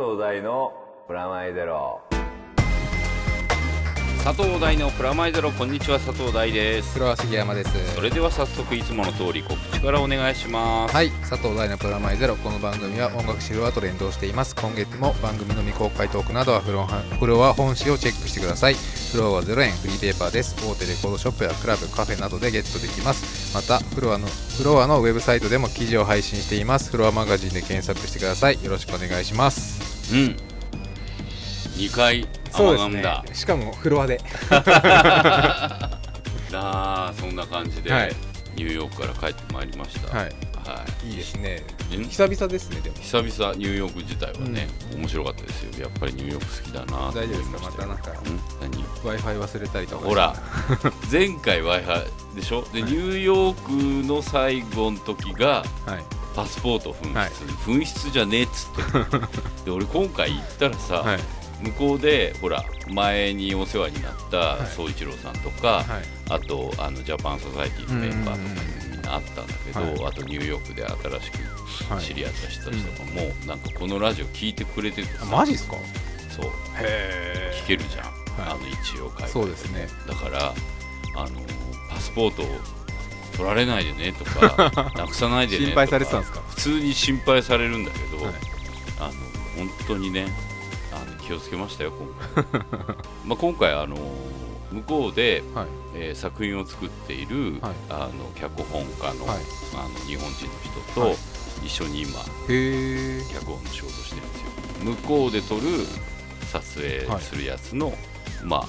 [0.00, 0.72] 大の
[1.06, 2.00] プラマイゼロ。
[4.24, 6.94] 佐藤大のプラマイゼロこんにちは佐藤大です。
[6.94, 7.94] 黒杉山です。
[7.94, 10.94] それでは早速いつもの通り告知からお願いします。
[10.94, 14.56] はい佐藤大のプラマイゼロこの番組は音楽シルアと連動しています。
[14.56, 18.74] 今月も番組の未公開トークなどはフロフロア本誌をチェックしてください。
[19.12, 20.56] フロアは0円フリーペーパーです。
[20.66, 23.54] 大手レコードショップやクラブカフェなどでゲットできます。
[23.54, 26.90] またフロアのフロアのウェブサイトでも記事を配信しています。
[26.90, 28.64] フロアマガジンで検索してください。
[28.64, 30.36] よろしくお願いしますうん。
[31.76, 33.04] 2回そうですね。
[33.32, 34.20] しかもフロアで。
[36.52, 38.16] あーそんな感じで、はい。
[38.56, 40.16] ニューヨークから帰ってまいりました。
[40.16, 40.26] はい。
[40.26, 41.10] はい。
[41.10, 41.62] いいですね。
[41.96, 42.96] ん久々ですねでも。
[42.96, 45.82] 久々ニューヨーク自体はね、面白かったですよ。
[45.82, 48.10] やっぱりニューヨーク好きだな大丈夫ですかましたなんか。
[48.10, 48.14] ん？
[48.60, 50.06] 何？W i f i 忘れたりとか。
[50.06, 50.34] ほら。
[51.10, 52.02] 前回 w i f i
[52.36, 52.66] でしょ？
[52.72, 52.90] で、はい。
[52.90, 57.30] ニューヨークの最後の時がはいパスポート紛失、はい。
[57.80, 59.64] 紛失じゃねえっつって。
[59.66, 61.20] で俺今回行ったらさ、はい。
[61.62, 64.66] 向こうでほら前にお世話になったい。
[64.74, 65.84] 宗一郎さんとか、はい。
[66.30, 72.04] あとあのジャパンソサエティのメンバーとかにみんな会ったんだけど、あとニューヨークで新しくはい。
[72.04, 75.20] 知り合った人たちとかも、なんかこのラジオ聞いてくれててさ。
[75.22, 75.76] あマジですか？
[76.34, 76.50] そう。
[76.78, 78.14] へ聞けるじゃん、はい。
[78.52, 79.88] あの一応海外そうですね。
[80.06, 80.54] だから
[81.16, 81.40] あの
[81.90, 82.46] パスポートを
[83.40, 86.42] 取られないでねとか なくさないでね心配されてたんですか？
[86.50, 88.34] 普通に心配されるんだけど、はい。
[88.98, 89.12] あの
[89.56, 90.26] 本当にね
[90.92, 92.60] あの気をつけましたよ今回。
[93.24, 93.96] まあ今回あの
[94.72, 95.66] 向こうで、はい。
[95.94, 97.72] えー作品を作っている、はい。
[97.88, 99.38] あの脚本家の,、はい。
[99.74, 101.16] あの日本人の人と、はい。
[101.64, 104.46] 一緒に今脚本の仕事してるんですよ。
[104.84, 105.62] 向こうで撮る
[106.52, 107.96] 撮影するやつの、
[108.44, 108.68] ま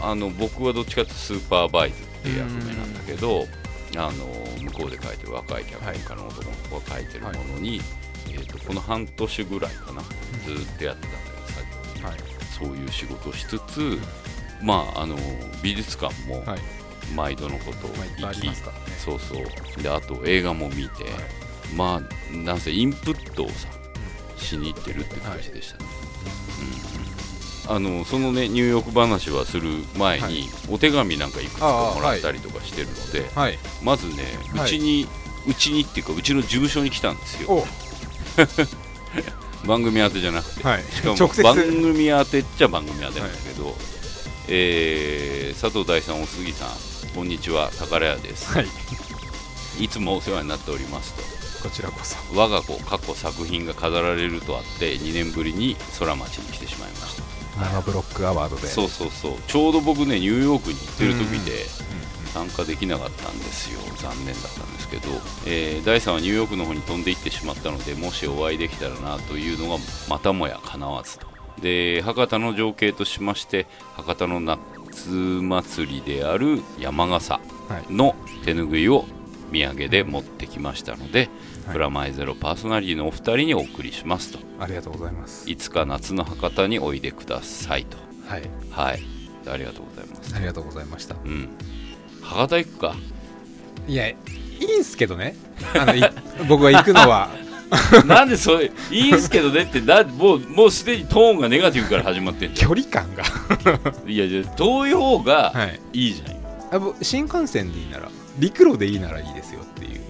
[0.00, 3.46] ああの僕はどっちかというとスーパーバイズっていう役目なんだけど
[3.96, 4.26] あの
[4.62, 7.80] 向こうで書いてる若い脚本家の男の子が書いてるものに、
[8.28, 11.18] えー、とこの半年ぐらいかなずーっとやってたんだ
[11.94, 12.18] けどはい。
[12.58, 13.98] そういう仕事をしつつ、
[14.62, 15.16] まああの
[15.62, 16.60] 美術館もはい。
[17.14, 18.54] 毎度のことを行き、ね
[18.98, 19.82] そうそう。
[19.82, 21.06] であと映画も見て、
[21.74, 23.68] まあなんせインプットをさ
[24.36, 25.86] しに行ってるって感じでしたね、
[26.84, 26.89] うん
[27.70, 30.44] あのそのねニューヨーク話はする前に、はい。
[30.70, 33.58] お手紙なんかいくつかもらったりとかしてるので、はい。
[33.84, 34.24] まずね
[34.56, 34.66] はい。
[34.66, 35.06] うちに、
[35.46, 37.48] うちにっていうかうちの事務所に来たんですよ。
[37.48, 37.66] お。
[39.68, 40.84] 番組宛てじゃなくて、はい。
[40.92, 43.76] しかも番組宛てっちゃ番組宛てなんだけど、
[44.48, 46.68] えー佐藤大さんお杉さん
[47.14, 48.66] こんにちは宝屋です、はい。
[49.84, 51.68] いつもお世話になっておりますと。
[51.68, 52.16] こちらこそ。
[52.34, 57.19] 我が子過去作品が飾られるとあって2年ぶりに空町に来てしまいました
[57.60, 58.66] 生ブロックアワードで。
[58.66, 59.32] そうそうそう。
[59.46, 61.64] ちょうど僕ねニューヨークに行ってる時で
[62.32, 63.80] 参加できなかったんですよ。
[63.96, 65.08] 残念だったんですけど、
[65.46, 69.78] えー、大さんはニューヨークの方に飛んで行ってしまったのでもしお会いできたらなというのが
[70.08, 71.26] またもや叶わずと。
[71.60, 74.58] で博多の情景としまして博多の夏
[75.08, 77.40] 祭りである山笠
[77.90, 79.04] の手ぬぐいを
[79.52, 81.28] 土産で持ってきましたので、
[81.72, 84.38] プラマイゼロパーソナリティのお二人にお送りしますと。
[84.58, 85.48] ありがとうございます。
[85.50, 87.96] いつか夏の博多においでくださいと。
[88.26, 88.42] はい。
[88.70, 89.02] はい。
[89.46, 90.34] ありがとうございます。
[90.34, 91.16] ありがとうございました。
[91.24, 91.48] うん。
[92.22, 92.94] 博多行くか。
[93.88, 94.16] いやい
[94.60, 95.36] いんすけどね。
[95.74, 96.02] あのい
[96.48, 97.30] 僕が行くのは。
[98.04, 103.22] なんでそれいいんすけどねってだもうもうすでにトーンがネガティブから始まって距離感が。
[104.04, 105.80] んいやいや遠い方がはい。
[105.92, 110.00] いいじゃん、あ僕新幹線でいいなら陸路でいいならいいですよっていう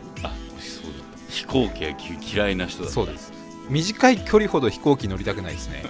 [1.31, 2.91] 飛行機がき嫌いな人だ。
[2.91, 3.33] そうです。
[3.69, 5.85] 短い距離ほど飛行機乗りたくないですね。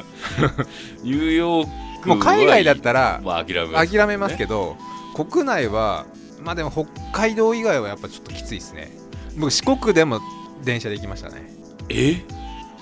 [1.02, 1.68] ニューヨー
[2.02, 4.76] クもう海外だったらまあ諦めます諦めますけど、
[5.16, 6.06] ど国内は
[6.42, 8.90] まあでも北海道以外はやっぱちょっときついですね。
[9.38, 10.20] 僕四国でも
[10.62, 11.50] 電車で行きましたね。
[11.88, 12.22] え？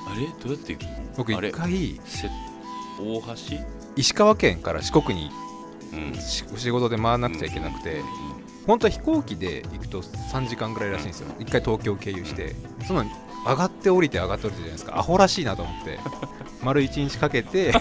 [0.06, 0.26] あれ？
[0.42, 0.82] どうやって行く？
[0.84, 2.28] の僕一回せ
[2.98, 3.34] 大橋？
[3.96, 5.30] 石川県から四国に
[5.92, 6.20] うん。
[6.20, 8.02] し仕事で回らなくちゃいけなくて、
[8.66, 12.54] 本当は飛行機で行くと3時間ぐらいらしいんですよ、一回東京経由して、
[12.86, 13.04] その
[13.46, 15.98] 上がって降りて上がって降りてじゃないですか、アホらしいなと思って、
[16.62, 17.72] 丸1日かけて、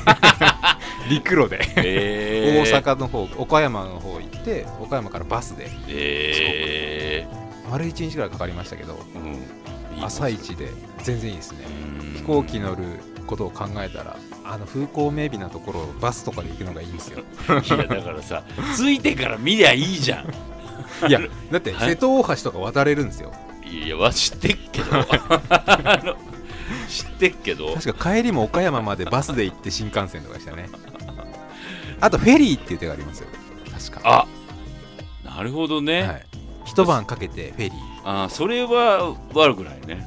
[1.10, 7.28] 陸路で、えー、大阪の方岡山の方行って、岡山からバスで、え
[7.70, 10.04] 丸1日ぐらいかかりましたけど、ー、うん。
[10.04, 10.70] 朝一で
[11.04, 11.60] 全然いいですね、
[12.02, 12.14] うん。
[12.16, 12.84] 飛行機乗る
[13.26, 17.20] ことを考えたら、あの風光明媚なところをバスとかで行くのがいいんですよ。
[17.20, 18.44] いやだからさ
[18.76, 20.34] ついてから見りゃいいじゃん
[21.08, 21.20] いや、
[21.52, 21.90] だってはい。
[21.90, 23.34] 瀬戸大橋とか渡れるんですよ。
[23.66, 25.04] いやわ知ってっけど。
[26.88, 27.74] 知ってっけど。
[27.74, 30.70] 確か帰りも岡山までバスで行って新幹線とかでしたね。
[32.00, 33.28] あとフェリーっていう手がありますよ。
[33.72, 34.02] 確か。
[34.04, 34.28] あ
[35.24, 36.26] なるほどね、はい、
[36.66, 37.74] 一晩かけてフェリー。
[38.04, 40.06] あそれは悪くないね。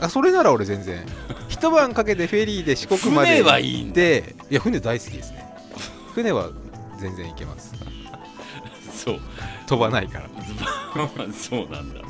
[0.00, 1.06] あそれなら俺全然。
[1.48, 3.94] 一晩かけてフェリーで四国まで船はいいんだ。
[3.94, 5.44] でいや船大好きですね。
[6.14, 6.50] 船は
[6.98, 7.74] 全然行けます。
[8.92, 9.20] そう
[9.66, 10.28] 飛ばないから。
[11.32, 12.00] そうなんだ。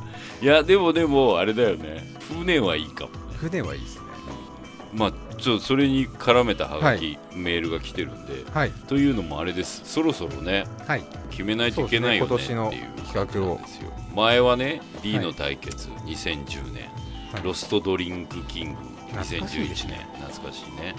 [0.43, 2.05] いやでもでもあれだよね。
[2.29, 4.03] 船はいいかも船はいいですね。
[4.93, 8.71] まあちょっとそれに絡めたはがき、メールが来てるんではい。
[8.87, 9.83] というのもあれです。
[9.85, 11.05] そろそろねはい。
[11.31, 13.61] 決めないといけないよねっていう企画を。
[14.15, 16.85] 前はね D の対決、2010年、
[17.33, 17.43] はい。
[17.43, 18.79] ロストドリンクキング
[19.13, 20.95] 懐かしいです2011年懐かしいね。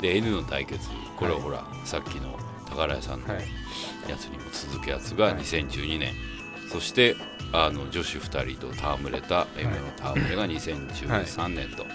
[0.00, 0.88] で N の対決。
[1.16, 2.38] これはほら、さっきの
[2.76, 3.44] 宝屋さんのはい。
[4.08, 5.34] やつにも続くやつがはい。
[5.36, 6.12] 2012年、
[6.70, 7.16] そして
[7.52, 9.76] あの女子2人と戯れた M の
[10.10, 11.86] 戯れが 2013年と、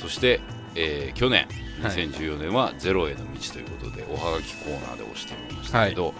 [0.00, 0.40] そして、
[0.74, 1.46] えー去年
[1.82, 1.92] はい。
[1.92, 6.14] 2014年は「ゼロへの道」ということでおはがきコーナーで押してみましたけど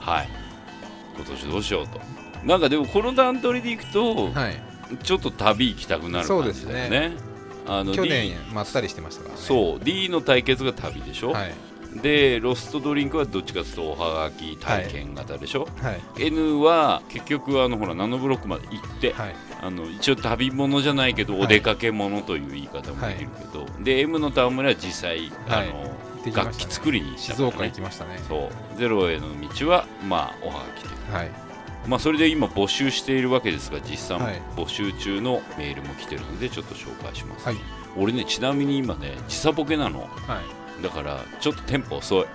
[0.00, 0.28] はい、
[1.16, 2.00] 今年どうしようと。
[2.44, 4.56] なんかでもこの段取りでいくと、はい。
[5.02, 7.12] ちょっと旅行きたくなる感じだよね。
[7.66, 9.40] あの去年まったりしてましたからね。
[9.40, 9.84] そう。
[9.84, 11.54] D の対決が旅でしょ、はい
[12.02, 16.26] でロストドリンクはどっちかというとおはがき体験型でしょ、はい。
[16.26, 19.34] N は結局あのほらナノブロックまで行って、はい。
[19.62, 21.42] あの一応旅物じゃないけどはい。
[21.44, 25.68] お出かけ物という言い方もできるけど、で M のタウン村は実際、はい。
[25.70, 26.32] あのね。
[26.32, 28.18] 楽器作りに行った静岡行きましたね。
[28.28, 28.78] そう。
[28.78, 31.14] ゼロへの道はまあおはがきという。
[31.14, 31.30] はい。
[31.86, 34.42] まあそれで今募集しているわけですが実際はい。
[34.56, 37.56] 募集中のメールも来てるのでちょっと紹介します、はい。
[37.96, 40.00] 俺ねちなみに今ね時差ボケなの。
[40.00, 42.26] はいだからちょっとテンポ遅い。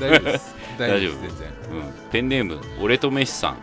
[0.00, 0.56] 大丈夫です。
[0.78, 1.48] 大丈夫全然。
[1.70, 3.56] うん、ペンネーム俺とメッシさん、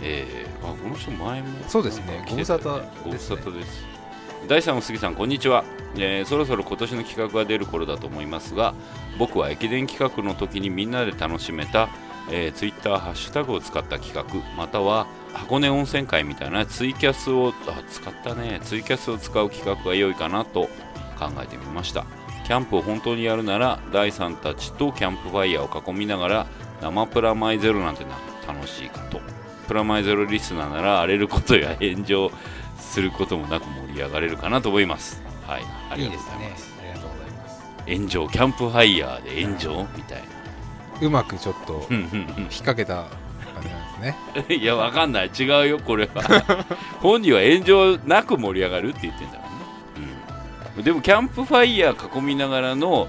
[0.00, 1.48] えー、あこの人前も。
[1.68, 2.24] そうですね。
[2.26, 3.92] 来てたよご無ご無沙汰沙汰です。
[4.48, 5.64] 第3の杉さんこんにちは、
[5.96, 8.74] えーそろそろ今年の企画が出る頃だと思いますが
[9.18, 11.88] 僕は駅伝企画の時にみんなで楽しめた、
[12.28, 14.24] えー、ツイッターハッシュタグを使った企画
[14.56, 18.60] または箱根温泉会みたいなツイキャスをあ使ったね。
[18.64, 20.62] ツイキャスを使う企画が良いかなと
[21.18, 22.04] 考えてみました
[22.44, 26.46] キャンプを本当にやるなら第3たちとキャンプファイヤーを囲みながら
[26.80, 29.20] 生プラマイゼロなんてな楽しいかと。
[29.68, 32.30] プラマイゼロリスナーなら荒れることや炎上
[32.78, 35.22] することもなく盛り上がれるかなと思います。
[35.46, 36.74] はいありがとうございます。
[36.78, 37.62] ありがとうございます。
[37.86, 39.86] 炎上キャンプファイヤーで炎上？
[39.96, 41.06] みたいな。
[41.06, 42.10] うまくちょっと引っ
[42.48, 43.06] 掛けた
[43.54, 44.16] 感じなんですね。
[44.48, 45.30] う んいやわかんない。
[45.36, 46.64] 違うよこれは。
[47.00, 49.48] 本人は炎上なく盛り上がるって言ってんだから。
[49.50, 49.51] ね、うん、
[50.80, 53.08] でもキャンプファイヤー囲みながらの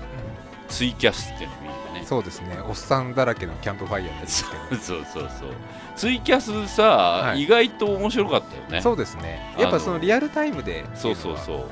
[0.68, 2.06] ツイキャスっていうのもいいよね。
[2.06, 2.58] そうですね。
[2.68, 5.50] おっさんだらけのキャンプファイヤーですけどそうそうそう
[5.96, 7.44] ツイキャスさ、い。
[7.44, 8.82] 意外と面白かったよね。
[8.82, 9.56] そうですね。
[9.58, 11.64] やっぱそのリアルタイムでそうそうそうう。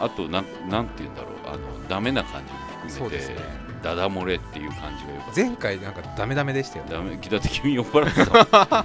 [0.00, 1.32] あとなんなんて言うんだろう。
[1.46, 3.36] あのダメな感じも含めて、そうですね。
[3.82, 7.16] ダダ漏れっていう感じがよかっ前回なんかダメダメでしたよたダメ。
[7.16, 8.84] だって君酔っ払ってた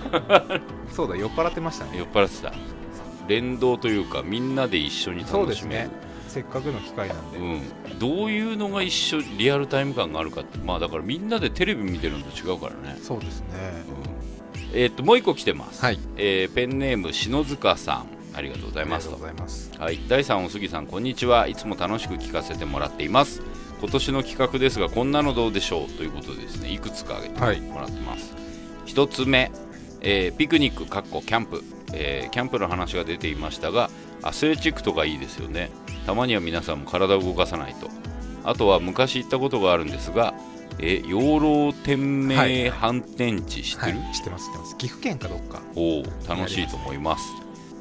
[0.94, 1.98] そうだ酔っ払ってましたね。
[1.98, 2.54] 酔っ払ってた。
[3.30, 7.42] 連動というかみんなで一緒にそうです楽しめるねせっかくの機会なんで、う
[7.96, 10.58] ん、どういうのが一緒リアルタイム感があるかって。
[10.60, 13.48] まあだからみんなでテレビ見てるのと違うからね、そうですね。
[14.74, 16.00] うん、えーっともう一個来てます、はい。
[16.18, 18.08] えーペンネーム篠塚さん。
[18.36, 19.72] ありがとうございますありがとうございます。
[19.78, 21.48] はい、第3お杉さんこんにちは。
[21.48, 23.42] いつも楽しく聞かせてもらっています。
[23.82, 26.72] 今年の企画ですがこんなのどうでしょうということでですね。
[26.72, 28.36] いくつか挙げてもらってます、
[28.86, 29.52] 一つ目、
[30.02, 33.90] えーピクニックかっこキャンプ、えーキャンプの話が出ていましたが
[34.22, 35.72] アスレチックとかいいですよね
[36.06, 37.90] たまには皆さんも体を動かさないと。
[38.44, 40.34] あとは昔行ったことがあるんですが
[40.80, 44.78] えー養老天命反転地知ってる、はい知ってます知ってます。
[44.78, 45.62] 岐阜県かどっか。
[45.76, 47.26] おお楽しいと思います。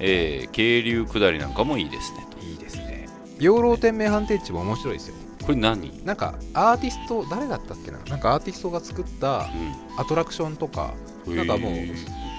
[0.00, 3.08] えー渓流下りなんかもいいですねいいですね。
[3.38, 5.14] 養老天命判定地も面白いですよ。
[5.44, 6.04] これ何？
[6.04, 7.98] なんかアーティスト誰だったっけな？
[8.08, 9.48] なんかアーティストが作った
[9.96, 10.92] アトラクションとか
[11.24, 11.88] うんなんかもうへ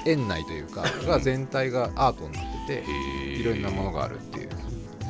[0.05, 3.39] 園内というかが全体がアートになっててー。
[3.39, 4.49] いろんなものがあるっていう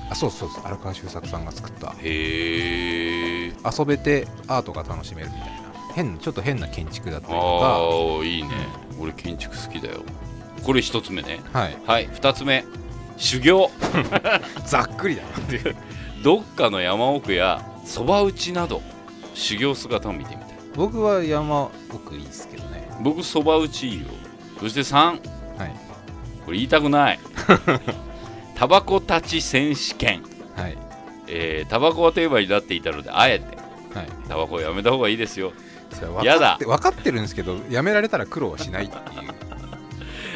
[0.10, 0.63] あそうそうそう。
[0.66, 1.96] 荒川修作さんが作った。
[2.01, 5.70] へえ遊べてアートが楽しめるみたいな。
[5.94, 8.50] 変ちょっと変な建築だったりとああいいね。
[9.00, 10.04] 俺建築好きだよ。
[10.63, 11.39] これ一つ目ね。
[11.54, 11.78] かはい。
[11.86, 12.10] はい。
[12.12, 12.66] 二つ目。
[13.18, 13.70] 修行。
[14.66, 15.75] ざっくりだなっていう。
[16.24, 18.82] どっかの山奥やそば打ちなど
[19.34, 20.58] 修行姿を見てみたい。
[20.75, 22.89] 僕は山奥いいですけどね。
[23.01, 24.08] 僕そば打ちいいよ。
[24.60, 25.20] そして3はい。
[26.46, 27.20] これ言いたくない
[28.60, 30.22] タバコ立ち選手権。
[30.58, 30.78] はい。
[31.28, 33.46] えータバコはテーマになっていたのであえて。
[33.98, 34.08] はい。
[34.28, 35.54] タバコをやめた方がいいですよ。
[36.24, 36.58] やだ。
[36.60, 39.01] 分かってるんですけどやめられたら苦労はしないっていう。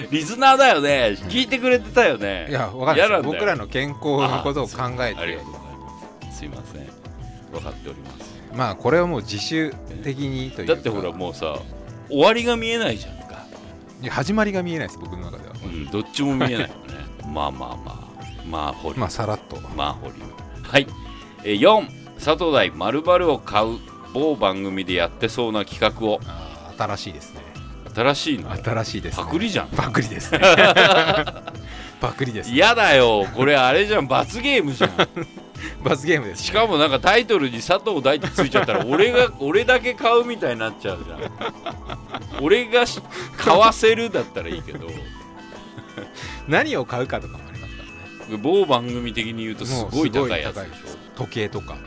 [0.09, 1.17] リスナーだよね。
[1.27, 2.47] 聞いてくれてたよね。
[2.49, 5.61] いや分かんない僕らの健康のことを考えてありがとうござい
[6.21, 6.37] ます。
[6.37, 6.87] すいません。
[7.51, 8.33] 分かっております。
[8.55, 10.75] まあこれはもう自主的にというか。
[10.75, 11.59] だってほらもうさ
[12.07, 13.45] 終わりが見えないじゃんか、
[14.09, 15.55] 始まりが見えないです僕の中では。
[15.65, 16.73] うん、どっちも見えないよね。
[17.27, 18.02] まあまあまあ
[18.45, 19.59] マーホまあさらっと。
[19.75, 20.13] マーホリ。
[20.61, 20.87] はい、
[21.43, 23.79] えー、4佐藤大まるを買う
[24.13, 26.19] 某番組でやってそうな企画を。
[26.25, 27.41] あー新しいですね。
[27.93, 28.51] 新しいの？
[28.51, 29.67] 新しいです、ね、パクリじゃん。
[29.69, 30.39] パクリですね。
[32.01, 33.25] パクリです、ね、嫌だよ。
[33.33, 34.07] これあれじゃん。
[34.07, 34.91] 罰ゲームじゃん。
[35.83, 42.43] 罰ゲームです、ね、しかもなんかタイトルに佐藤大ってついちゃったら 俺が俺だけ買うみたいになっちゃうじゃん。
[42.43, 43.01] 俺がし
[43.37, 44.87] 買わせるだったらいいけど。
[46.47, 47.43] 何を買うかとかも
[48.41, 51.73] 某番組的に言うとすごい高いやつでしもうすごい高い時計とか。
[51.73, 51.77] ょ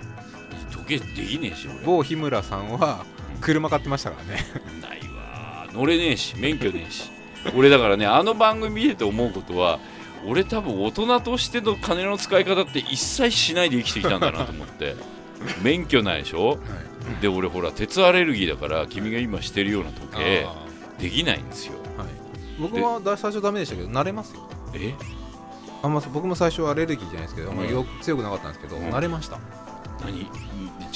[0.70, 1.84] 時計できねえし俺。
[1.84, 3.04] 某日村さんは
[3.40, 4.44] 車買ってましたからね。
[4.80, 5.66] ないわ。
[5.72, 7.10] 乗れねえし免許ねえし。
[7.54, 9.78] 俺だからねあの番組見てて思うことは
[10.26, 14.96] 俺多分大人としての金の使い方って一切しないで生きてきたんだなと思って。
[15.62, 16.58] 免許ないでしょ。
[17.20, 20.66] で俺ほら鉄アレルギーだから君が今してるような時計あ
[20.98, 21.74] できないんですよ。
[21.96, 22.08] ーはい、
[22.58, 24.48] 僕はだ最初ダメでしたけど慣れますよ。
[24.74, 24.94] え？
[25.86, 28.90] あんま僕も最初アレルギーじゃないですけど、あんまりよ強くなかったんですけど、うん。
[28.90, 29.38] 慣れました、
[30.04, 30.20] 何？
[30.20, 30.26] うん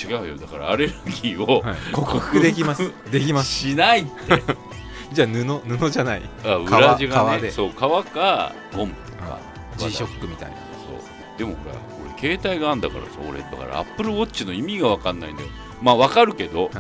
[0.00, 0.37] 違うよ。
[0.37, 0.92] だからアレル
[1.23, 2.92] ギーを、 克服できます。
[3.11, 3.52] できます。
[3.52, 4.42] しないって。
[5.12, 6.23] じゃあ布布じゃない。
[6.44, 7.42] あ裏地が革で。
[7.42, 9.38] ねそう革かゴムとか
[9.76, 10.56] G ショックみたいな。
[10.56, 11.38] そう。
[11.38, 11.75] でもほら
[12.20, 15.49] 俺携帯があんだからさ俺だからアップルウォッチの意味が分かんないんだよ。
[15.82, 16.64] まあ分かるけど。
[16.64, 16.70] はい、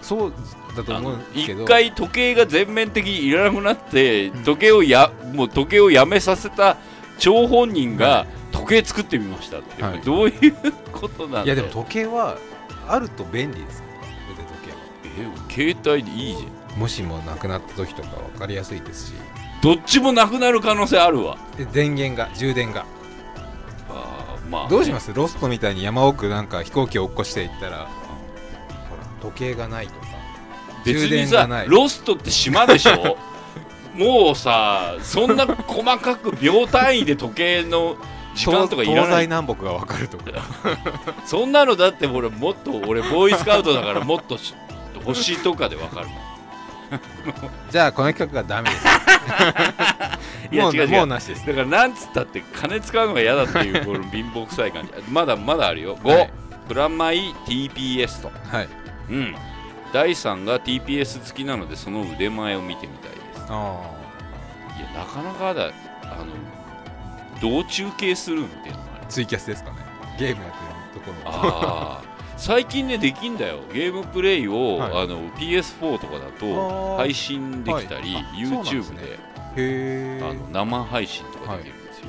[0.00, 0.32] そう
[0.76, 4.44] だとあの思うんですけ一ど回時計が全面的にいらなくなってうん。
[4.44, 6.76] 時計をやもう時計をやめさせた
[7.18, 10.00] 張本人が時計作ってみましたって、はい。
[10.00, 10.54] どういう
[10.92, 12.38] ことなんいやでも時計は
[12.86, 13.78] あると便利です。
[13.78, 13.84] よ
[14.32, 14.48] 腕時
[15.16, 15.30] 計は。
[15.70, 16.78] え携帯でいいじゃん。
[16.78, 19.12] もしもなくなった時とか分かりやすいですし。
[19.62, 21.38] どっちもなくなる可能性あるわ。
[21.56, 22.84] で電源が充電が。
[23.88, 25.14] あーまあね、どうします？
[25.14, 27.86] ロストみたいに山奥なんか飛行機を落っこしていったら。
[28.90, 30.06] ほら時計がないとか。
[30.84, 31.68] 別充にさ電がない。
[31.68, 33.16] ロストって島でしょ？
[33.94, 37.96] もうさそんな細かく秒単位で時計の
[38.34, 40.24] 時間とかいら東西ない南北が分かるとか
[41.24, 44.54] そんなのだって俺もっと俺ボーイスカウトだからもっとし
[45.04, 46.08] 星とかでわかる。
[47.70, 48.86] じゃあこの企画はダメです。
[50.50, 50.88] いや違う違う。
[50.90, 51.46] もうなしです。
[51.46, 54.92] だからなんつったって金使うのが嫌だっていうこの貧乏くさい感じ。
[55.10, 55.96] まだまだあるよ。
[55.96, 56.30] 5、はい。
[56.68, 58.30] プラマイ TPS と。
[58.50, 58.68] はい。
[59.10, 59.34] うん。
[59.92, 63.90] 第3が TPS 好きなのでその腕前を見てみたいあ
[64.78, 65.70] いやなかなかだ
[66.02, 69.78] あのどう中継するんっていうのがあツイキャスですかね。
[70.18, 70.52] ゲームやっ
[70.92, 71.30] てるところ。
[71.30, 72.14] あー。
[72.36, 73.60] 最近ねできんだよ。
[73.72, 74.90] ゲームプレイを、はい。
[75.04, 76.96] あの PS4 とかだとあー。
[76.98, 78.24] 配信できたり、はい。
[78.24, 79.18] あそうなんです YouTube ねでへ
[79.56, 82.06] えあの生配信とかできるんですよ、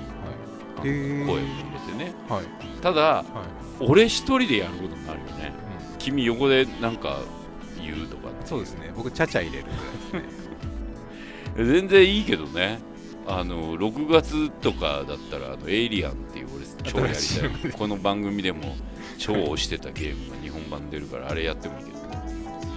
[0.77, 1.25] あのへー。
[1.25, 2.13] 声を入れてね。
[2.29, 2.45] はい。
[2.81, 3.25] ただはい。
[3.85, 5.53] 俺一人でやることになるよね。
[5.91, 5.97] うん。
[5.97, 7.19] 君横でなんか
[7.81, 8.91] 言うとかそうですね。
[8.95, 9.65] 僕ちゃちゃ入れる
[10.11, 10.34] ぐらいですね
[11.55, 12.79] 全然いいけどね。
[13.27, 17.13] あの6月とかだったらあのエイリアンっていう俺超やり
[17.61, 17.71] たい。
[17.71, 18.75] この番組でも
[19.17, 21.95] 超推してたゲームが日本版出るからあれやってもいいけど。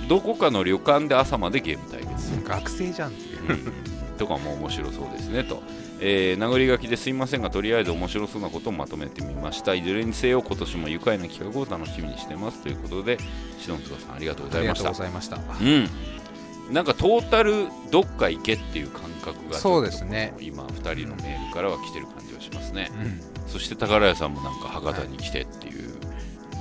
[0.09, 2.43] どこかの旅館で朝までゲーム対決。
[2.49, 3.23] 学生じゃんって。
[3.23, 3.73] いううん。
[4.19, 5.63] とかも面白そうですねと、
[6.01, 9.75] えー、殴り書きですいませんがとりあえず面白そうなことをまとめてみました。
[9.75, 12.63] いずれにせよ今年も愉快な企画を楽しみにしてます。
[12.63, 13.19] ということで
[13.59, 15.65] しのつばさんありがとうごありがとうざいましたございました。
[15.65, 15.89] うん
[16.71, 20.35] なんかトータルどっか行けっていう感覚がそうですね。
[20.41, 22.91] 今2人のメールからは来てる感じがしますね。
[22.95, 23.21] うん。
[23.47, 25.95] そして宝屋さんもなんか博多に来てっていう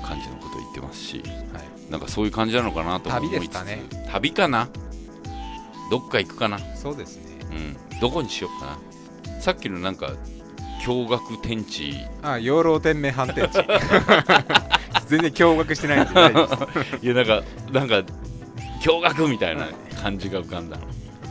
[0.05, 1.21] 感じのことを言ってますし、
[1.53, 1.91] はい。
[1.91, 4.69] なんかそういう感じなのかなと思いつつ旅かね旅かな？
[5.91, 6.59] どっか行くかな？
[6.75, 7.45] そうですね。
[7.51, 7.99] うん。
[7.99, 8.77] どこにしようか
[9.25, 9.41] な？
[9.41, 10.13] さっきのなんか
[10.85, 11.95] 驚愕天地。
[12.21, 13.53] あ養老天命反転地。
[15.07, 16.11] 全然驚愕してないんで
[17.01, 17.95] いやなんかなんか
[18.81, 19.69] 驚愕みたいな
[20.07, 20.77] 感じが浮かんだ。
[20.77, 20.83] の、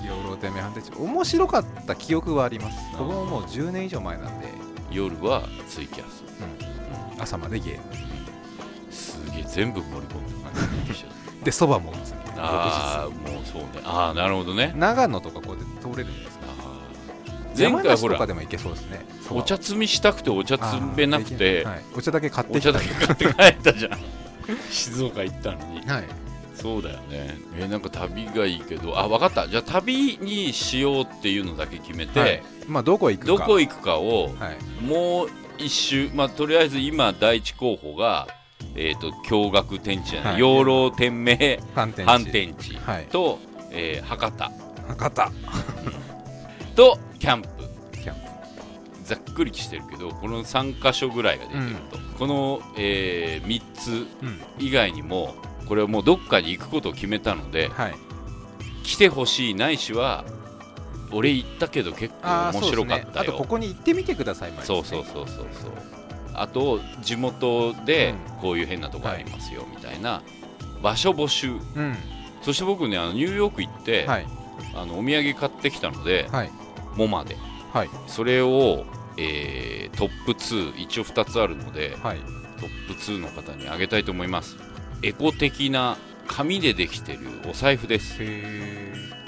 [0.07, 2.77] 養老天命反転地面白かった記憶はあります。
[2.99, 4.49] 僕ももう10年以上前なんで。
[4.91, 6.25] 夜はツイキャス。
[7.19, 7.77] 朝までゲー。
[7.77, 7.83] ム
[8.91, 11.07] すげえ全部盛り込んだ感じでしょ
[11.45, 12.43] でそばも打つみたいな。
[12.45, 13.67] ああもうそうね。
[13.85, 14.75] ああなるほどね。
[14.77, 16.47] 長野とかこうやって通れるんですか
[17.57, 19.07] 前回ほらでも行けそうですね。
[19.27, 19.41] そば。
[19.41, 23.99] お茶摘みしたくてお茶摘べなくて、はい、お茶だけ買ってきたお茶だけ買って帰ったじゃん。
[24.71, 25.81] 静岡行ったのに。
[25.87, 26.26] はい
[26.67, 27.39] そうだよね。
[27.55, 28.99] えーなんか旅がいいけど。
[28.99, 29.47] あ分かった。
[29.47, 32.43] じゃあ旅にしようっていうのだけ決めて、はい。
[32.67, 33.33] まあどこ行くか。
[33.33, 34.85] どこ行くかをはい。
[34.85, 38.27] もう一周まあとりあえず今第一候補が
[38.75, 40.41] えっ、と驚愕天地じゃない、はい。
[40.41, 42.07] 養老天命反転地。
[42.07, 43.07] 反転地はい。
[43.07, 43.39] と、
[43.71, 44.51] えー博多。
[44.89, 45.33] 博多。
[46.75, 47.49] とキャンプ。
[47.93, 48.21] キャンプ。
[49.05, 54.43] ざっくりしてるけどこの3箇所ぐらいが出てると、この、え3つうん。
[54.59, 55.37] 以外にも
[55.69, 57.95] これはもうどっかに行くことを決めたのではい。
[58.83, 60.25] 来てほしいないしは
[61.11, 63.13] 俺行ったけど結構面白かったよ。
[63.17, 65.73] あとここに行ってみてくださいまでそうそうそうそうそう。
[66.35, 68.41] あと地元でうん。
[68.41, 70.23] こういう変なとこありますよみたいな
[70.83, 71.53] 場所募集。
[71.53, 71.97] うん。
[72.43, 74.27] そして僕ねあのニューヨーク行って、はい。
[74.75, 76.51] あのお土産買ってきたので、はい。
[76.97, 77.37] モマで。
[77.73, 77.91] はい。
[78.07, 78.85] それを、
[79.17, 82.19] えートップ2一応2つあるのではい。
[82.61, 84.57] トップ2の方にあげたいと思います
[85.07, 85.97] エコ的な
[86.27, 88.27] 紙でできてるお財布です、へ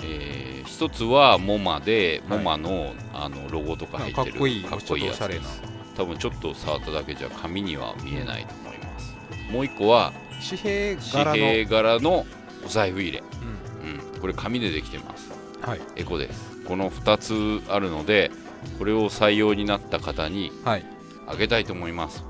[0.02, 2.38] えー一つはモマではい。
[2.38, 5.62] モマの,、あのロゴとか入ってるかっこいいかっこいいやつです。
[5.96, 9.16] 多分ちょっと触っただけじゃ紙には見えないと思います。
[9.52, 10.12] もう一個は
[10.48, 12.26] 紙幣紙柄の
[12.64, 13.22] お財布入れ、
[13.82, 14.14] うん。
[14.14, 15.32] うん、これ紙でできてます。
[15.60, 15.80] はい。
[15.96, 16.58] エコです。
[16.64, 17.18] この2
[17.62, 18.30] つあるので
[18.78, 20.84] これを採用になった方にはい。
[21.26, 22.24] あげたいと思います。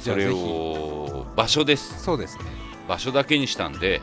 [0.00, 2.02] それを場所です。
[2.02, 2.55] そうですね
[2.88, 4.00] 場所だけにしたんで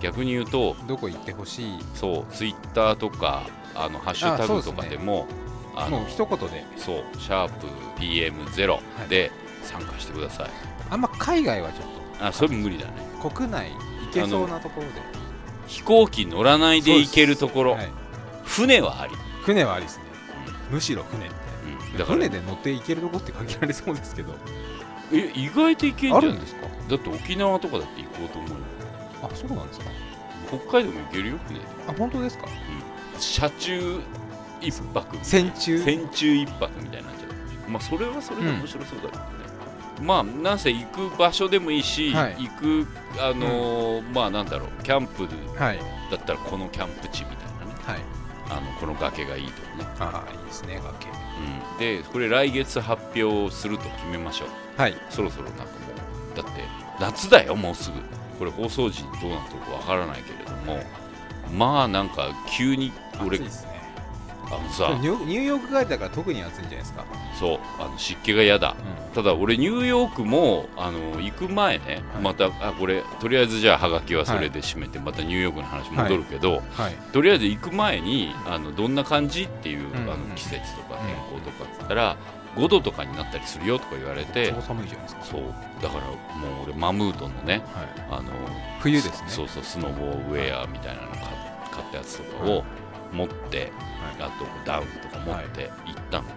[0.00, 1.78] 逆に言うとどこ行ってほしい？
[1.94, 5.26] そうツイッターとかあのハッシュタグとかでも
[5.74, 6.64] あのもう一言で。
[6.76, 7.66] そうシャープ
[7.98, 9.30] PM0 で
[9.62, 10.50] 参加してください、
[10.90, 11.86] あんま海外はちょっ
[12.20, 12.92] あそれ無理だね。
[13.22, 14.92] と国内行けそうなところで。
[15.66, 17.90] 飛行機乗らないで行けるところ、はい。
[18.44, 20.04] 船はあり、船はありですね。
[20.70, 24.34] むしろ船みたいうん、船で乗って行けるとこって限られそうですけど
[25.12, 26.66] え意外と行けんじゃないあるんですか？
[26.88, 28.56] だって沖縄とかだって行こうと思うよ。
[29.22, 29.86] あそうなんですか？
[30.48, 32.46] 北海道も行けるよ船であ本当ですか？
[33.18, 34.00] 車中
[34.60, 35.78] 一泊戦中。
[35.82, 37.26] 戦中一泊みたいになっちゃ
[37.68, 37.70] う。
[37.70, 39.28] まあそれはそれで面白そうだけどね、
[40.02, 42.36] まあなんせ行く場所でもいいし、はい。
[42.38, 42.86] 行く
[43.20, 44.82] あのーまあなんだろう。
[44.82, 45.78] キャンプはい
[46.10, 47.80] だったらこのキャンプ地みたいなね。
[47.82, 48.00] はい。
[48.48, 51.06] あのこの崖がいいとかね、ああいいですね崖
[51.38, 54.48] うん、でこれ来月発表すると決めましょう。
[54.80, 54.94] はい。
[55.10, 55.70] そろそろなんかも
[56.32, 56.62] うだって
[57.00, 57.98] 夏だよもうすぐ。
[58.38, 60.82] これ放送時にどうなってるかわからないけれども。
[61.52, 62.92] まあなんか急に
[63.24, 63.48] 俺ね
[64.46, 64.98] あのさ。
[65.00, 67.04] ニュニューヨーク帰りだから特に暑いんじゃないですか。
[67.38, 68.76] そうあの湿気が嫌だ。
[69.14, 72.22] ただ俺ニューヨークもあの行く前ね、はい。
[72.22, 76.94] またあこれとりあえずじゃあはがきはそれで締めて、またニューヨークの話戻るけど、はい。
[77.12, 80.04] とりあえず行く前にあのどんな感じっていう、うん。
[80.04, 82.16] うんあの季節とか天候とかって言ったら
[82.56, 85.24] 5度とかになったりするよとか言われて超寒いじゃないですか。
[85.24, 85.42] そう。
[85.82, 88.20] だからもう俺マムートのねはい。
[88.20, 88.30] あの
[88.80, 89.28] 冬ですね。
[89.28, 91.20] そうそうスノボーウェアみたいなの買
[91.70, 92.64] 買ったやつとかを
[93.12, 93.72] 持って、
[94.18, 96.28] あとダウンとか持って行ったの、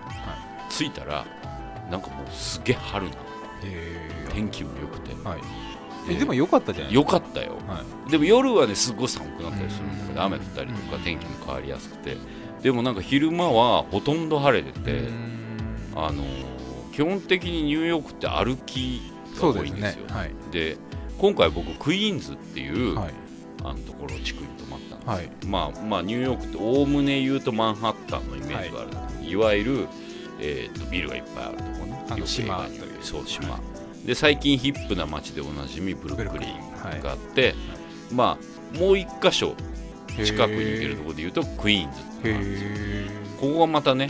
[0.70, 1.26] 着いたら
[1.90, 3.22] なんかもうすげえ春なの。
[3.64, 5.40] へ天気も良くて、ーはい。
[6.10, 7.58] えでも良かったじゃないですよかったよ。
[8.10, 10.08] でも夜はねすごい寒くなったりするうん。
[10.08, 12.18] ので雨降ったりとかうん天気も変わりやすくて。
[12.62, 15.04] でもなんか昼間はほとんど晴れてて、
[15.96, 16.50] あのー
[16.92, 19.02] 基本的にニューヨークって歩き
[19.40, 20.06] が多いんですよ。
[20.10, 20.32] はい。
[20.52, 20.78] で
[21.18, 23.14] 今回僕クイーンズっていう、はい。
[23.64, 24.49] あのところ地区に
[25.10, 25.30] はい。
[25.48, 29.88] まあまあニューヨークっておおむね言うとマンハッタンのイメージがある、い、わゆる、
[30.40, 32.06] えーとビルがいっぱいあるところね。
[32.10, 33.60] あの島というそう島、
[34.06, 36.50] で最近ヒップな街でおなじみブルックリン
[36.84, 37.56] はいがあって、
[38.12, 38.38] ま
[38.74, 39.56] あもう一箇所
[40.16, 42.36] 近くに行けるところで言うとクイーンズって
[43.40, 44.10] ここがまたね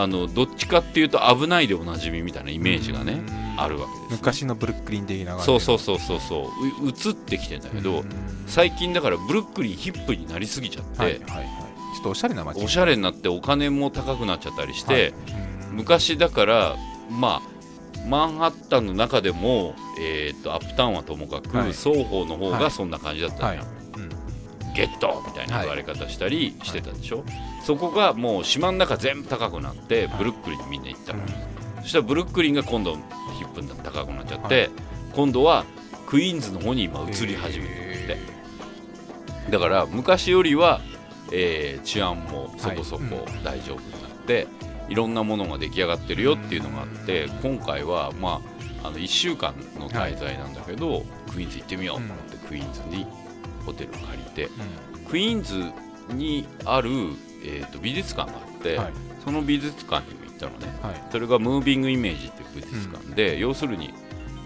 [0.00, 3.20] あのどっちかっていうと危ないでおなじみみたいなイメージがね
[3.56, 6.50] あるわけです、ね、昔のブルックリン的な感じそうそうそうそうそ
[6.82, 8.04] うう移ってきてんだけど、
[8.46, 11.46] 最近だからブルックリンヒップになりすぎちゃって、はいはいはい。
[11.94, 12.62] ちょっとおしゃれな街。
[12.62, 15.08] おしゃれになってお金も高くなっちゃったりして、はい。
[15.08, 16.76] うん昔だから
[17.10, 21.72] まあマンハッタンの中でも、えー、とアップタウンはともかく、はい。
[21.72, 22.62] 双方の方はい。
[22.62, 23.68] がそんな感じだったのよ、はい。
[23.68, 23.77] うん
[24.78, 27.24] ゲットみたいな言われ方したりしてたでしょ、
[27.64, 30.18] そこがもう島の中全部高くなってはい。
[30.18, 31.20] ブルックリンにみんな行ったの、
[31.82, 34.70] そしたらブルックリンが今度ヒップになって高くなっちゃって、はい。
[35.14, 35.64] 今度は
[36.06, 37.74] クイーンズの方に今移り始めて。
[37.74, 40.80] るってへだから昔よりは、
[41.32, 43.44] えー治安もそこそこはい。
[43.44, 44.46] 大丈夫になって、
[44.88, 48.40] いろんなものが出来上がってるよっていうのがあって今回はま
[48.82, 53.06] ああの1週間の滞在なんだけど、クイーンズ行ってみようと思って、クイーンズに
[53.68, 55.72] ホテルを借りてークイーンズ
[56.14, 56.90] にある、
[57.44, 58.92] えー、と美術館があって、うんはい。
[59.24, 60.78] その美術館にも行ったのね。
[60.82, 61.04] はい。
[61.10, 63.92] それがムービングイメージっていう美術館で、要するに、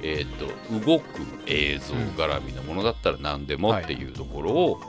[0.03, 1.05] えー、と動く
[1.47, 4.81] 映像絡みのものだったら何でもっていうところを、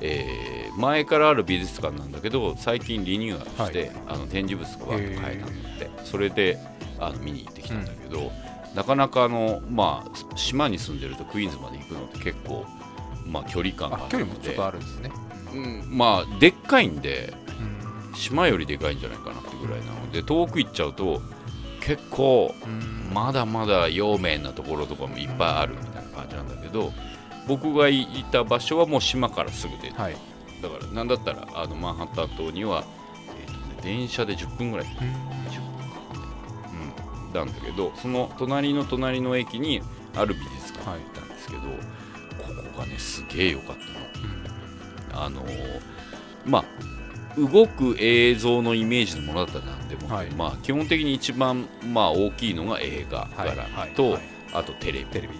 [0.00, 5.90] えー前からある美術館なんだけど最近リニューアルして、あの展示物がわっと変えたんだって。
[6.04, 6.56] それで
[7.00, 8.30] あの見に行ってきたんだけど、
[8.74, 12.64] なかなかあの、まあ、島に住んでるとクイーンズまで行くのって結構、
[13.28, 15.10] まあ、距離感があ距離もちょっとあるんですね。
[15.54, 15.98] うん。
[15.98, 17.34] まあでっかいんで
[18.10, 21.20] うん島よりでかいんじゃないかなってぐらいなので遠く行っちゃうと
[21.80, 23.10] 結構うん。
[23.12, 26.92] まだまだ陽明なところとかもいっぱいあるみたいな感じなんだけど
[27.46, 30.16] 僕がいた場所はもう島からすぐではい。
[30.62, 32.84] だからなんだったらあのマンハッタン島には、
[33.82, 34.86] 電車で10分ぐらい。
[34.86, 35.06] 20分か
[37.30, 37.32] うん。
[37.32, 39.80] なんだけどその隣の隣の駅に
[40.16, 41.60] ある美術館に行ったんですけど、
[42.44, 43.76] ここがねすげえ良かっ
[45.12, 45.24] たの。
[45.24, 45.80] あのー
[46.46, 46.64] まあ
[47.38, 50.30] 動く映像のイメージのものだったら何でも、はい。
[50.32, 54.22] まあ、基本的に一番、まあ、大きいのが映画はいからはいと、はい。
[54.54, 55.04] あとテレビ。
[55.06, 55.34] テレビ。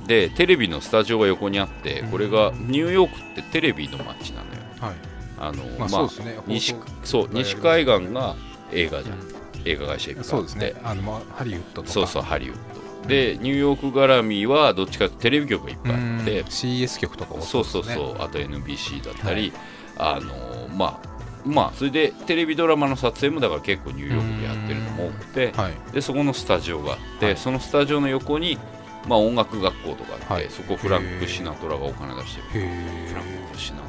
[0.00, 0.06] うん。
[0.06, 4.60] でテレビのスタジオが横にあってうんこれがニューヨークってテレビの街なのよ。
[4.80, 4.94] はい。
[5.38, 6.38] あの、まあそうですね。
[6.46, 8.36] 西そう西海岸が
[8.72, 9.18] 映画じゃん、
[9.66, 10.30] 映画会社いっぱいあって。
[10.30, 10.74] そうですね。
[10.82, 11.92] あのまあハリウッドとか。
[11.92, 16.20] そうそうハリウッドでニューヨーク絡みはどっちかというとテレビ局がいっぱいあうん。
[16.20, 19.52] って CS 局とかもそうそうそうあと NBC だったり、
[19.98, 21.14] あのまあ
[21.46, 25.52] まあそれでテレビドラマの撮影もだから結構ニューヨークでやってるのも多くて。
[25.52, 25.72] はい。
[25.92, 27.36] でそこのスタジオがあって、はい。
[27.36, 28.58] そのスタジオの横に、
[29.06, 30.46] まあ、音楽学校とかあって、はい。
[30.48, 32.64] そこフランク・シナトラがお金出してる。
[32.64, 33.84] へフランえク・シナト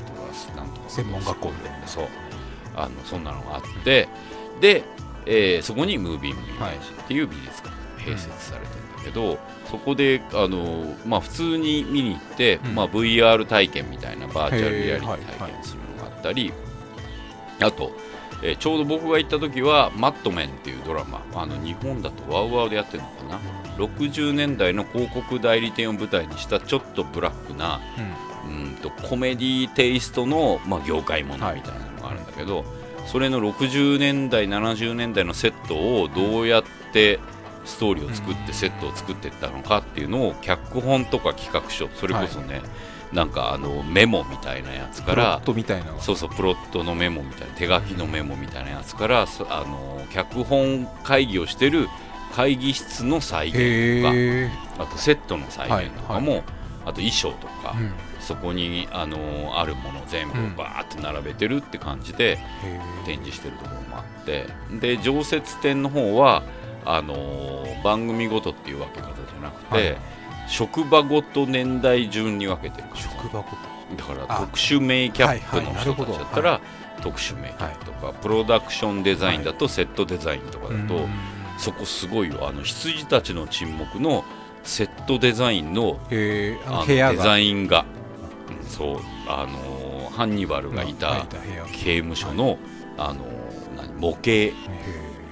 [0.55, 1.87] ラなんとか専門学校みたいな。
[1.87, 2.07] そう。
[2.75, 4.09] あのそんなのがあって。
[4.59, 4.83] で、
[5.25, 8.74] えーそこにムービームイメージっていう美術館が併設されて
[9.05, 9.37] けど、
[9.71, 12.75] そこであの、まあ、普通に見に行って、うん。
[12.75, 16.51] まあ、VR 体験みたいなバーチャルリアリティ体験するのがあったり、
[17.61, 17.91] あと、
[18.43, 23.39] えーちょうど僕が行った時は「マットメン」っていうドラマあの日本だとワウワウでやってるのかな。
[23.77, 27.79] 60年代の広告代理店を舞台にしたちょっとブラックな
[28.47, 28.75] うん。
[28.81, 32.65] とコメディテイストの、まあ、業界ものみたいなのがあるんだけど、
[33.07, 37.19] それの60年代70年代のセットをどうやって
[37.65, 42.61] ストーリーを作ってセットを作っていったのかっていうのを脚本とか企画書それこそね、
[43.11, 45.99] なんかあのメモみたいなやつかプロらットみたいな。
[45.99, 51.87] そうそうプロットのメモみたいな手書きのメモみたいなやつからそあの脚本会議をしてる
[52.33, 56.43] 会議室の再現とかあとセットの再現とかも、
[56.83, 57.93] あと衣装とか、うん。
[58.19, 60.55] そこにあのあるもの全部うん。
[60.55, 62.37] バーって並べてるって感じで
[63.05, 64.47] 展示してるところもあって。
[64.79, 66.43] で常設展の方は
[66.85, 67.15] あの
[67.83, 69.97] 番組ごとっていう分け方じゃなくて、はい。
[70.47, 73.55] 職場ごと年代順に分けてる職場ごと。
[73.95, 76.61] だからあ特殊メイキャップの人たちだったら、
[77.01, 81.09] 特殊メイキャップとか、プロダクションデザインだとセットデザインとかだと、うん。
[81.57, 82.47] そこすごいよ。
[82.47, 84.23] あの羊たちの沈黙の
[84.63, 85.99] セットデザインの
[86.67, 87.85] ああのデザインが、
[88.61, 88.67] うん。
[88.67, 91.27] そうあのーハンニバルがいはた
[91.73, 92.57] 刑務所の、
[92.97, 93.25] あの
[93.99, 94.31] 模型。
[94.31, 94.53] へ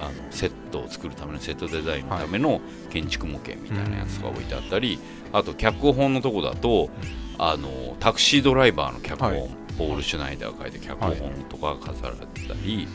[0.06, 4.98] あのセットを作るためのセットデザインのための建築模型みたいなやつが置いてあったり、
[5.32, 6.90] あと脚本のとこだと、
[7.38, 9.50] あのータクシードライバーの脚本、はい。
[9.76, 11.16] ポール・シュナイダーが書いた脚本
[11.48, 12.86] とかが飾られてたり、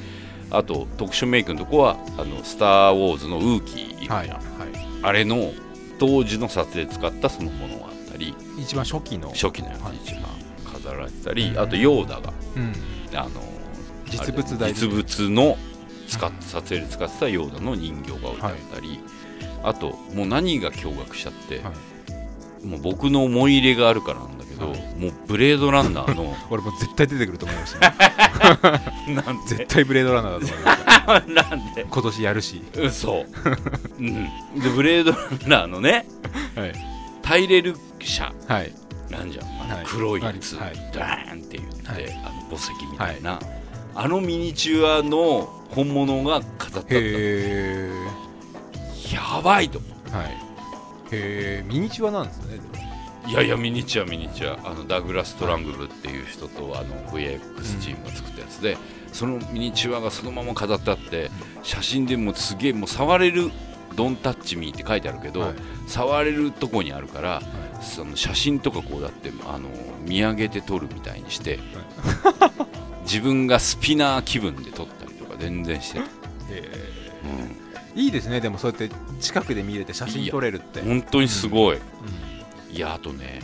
[0.49, 4.39] あと特殊メイクのとこは「あのスター・ウォーズ」のウーキーいるじゃん、えはいはい。
[5.03, 5.51] あれの
[5.99, 9.29] 当時の撮影で使ったそのものがあったり一番初期の。
[9.29, 9.97] 初期のやつはい。
[9.97, 10.23] 一番
[10.73, 12.73] 飾られてたり、うんあとヨーダがうん。
[13.13, 13.29] あの
[14.09, 15.57] 実物実物の
[16.09, 18.99] 使っ撮影で使ってたヨーダの人形が置いてあったり、
[19.63, 22.65] あともう何が驚愕しちゃって、はい。
[22.65, 24.79] もう僕の思い入れがあるからなんだけど、はい。
[24.97, 27.95] もうブレードランナーの 俺もう絶対出てくると思いましたね。
[29.15, 32.63] なん絶対ブレードランナーだと思いましたでなんで今年やるし。
[32.75, 33.25] 嘘、
[33.99, 36.05] うん、でブレードランナーのね
[36.55, 36.73] はい。
[37.21, 38.33] タイレル車。
[38.47, 38.73] はい。
[39.09, 39.85] なんじゃん、あい。
[39.85, 40.75] 黒いやつ、はい。
[40.93, 42.11] ダーンって言って、はい。
[42.23, 43.39] あの墓石みたいな、
[43.95, 47.89] あのミニチュアの本物が飾ってあっへ
[49.09, 49.79] たやばいと。
[49.79, 50.27] 思えはい。
[50.27, 50.37] へ
[51.11, 52.59] えミニチュアなんですね
[53.27, 54.71] ういやいやミニチュアミニチュア。
[54.71, 58.77] あのダグラス・トラングルっていう人とあの VX チームが作ったやつで、
[59.11, 61.29] そのミニチュアがそのまま飾ってあって
[61.63, 63.51] 写真でもうすげえもう触れる
[63.95, 65.53] 「ドンタッチミー」って書いてあるけど、はい。
[65.87, 67.41] 触れるとこにあるから、
[67.81, 69.69] その写真とかこうだってあの
[70.05, 71.59] 見上げて撮るみたいにして、
[73.03, 74.98] 自分がスピナー気分で撮ったりとか
[75.39, 76.11] 全然してる、へう
[77.95, 78.39] えいいですね。
[78.39, 80.81] でもそうやって近くで見れて写真撮れるって。
[80.81, 82.75] ん、本当にすごい、うん。
[82.75, 83.41] いやあとね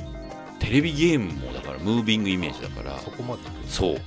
[0.59, 2.97] テレビゲームもだからムービングイメージだから。
[2.99, 3.41] そこまで。
[3.67, 4.01] そう。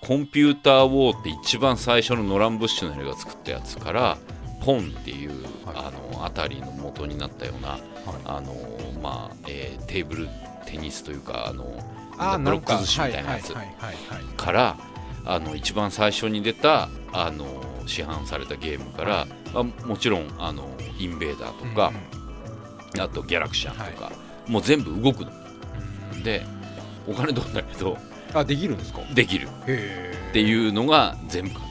[0.00, 4.18] コンピューターウォーって一番最初のノラン・ブッシュの映画が作ったやつから
[4.60, 5.30] ポンっていう、
[5.64, 5.76] はい。
[5.76, 7.80] あの辺りの元になったようなはい。
[8.26, 8.54] あの
[9.02, 10.28] まあ、えーテーブル
[10.66, 11.64] テニスというかあの
[12.44, 13.54] ブロック寿司みたいなやつ
[14.36, 14.76] から
[15.24, 17.46] あの一番最初に出たあの
[17.86, 21.92] 市販されたゲームから、あもちろんあのインベーダーとか、
[22.98, 24.12] あとギャラクシャンとか、
[24.48, 25.30] もう全部動くの。
[26.12, 26.44] うんで
[27.06, 27.98] お金どんだけど
[28.32, 29.00] あできるんですか？
[29.14, 29.48] できる。
[29.66, 31.68] へっていうのが全部飾ら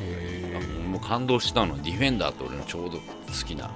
[0.00, 3.00] れへたあもう感動したのはディフェンダーって俺のちょうど好
[3.44, 3.70] きな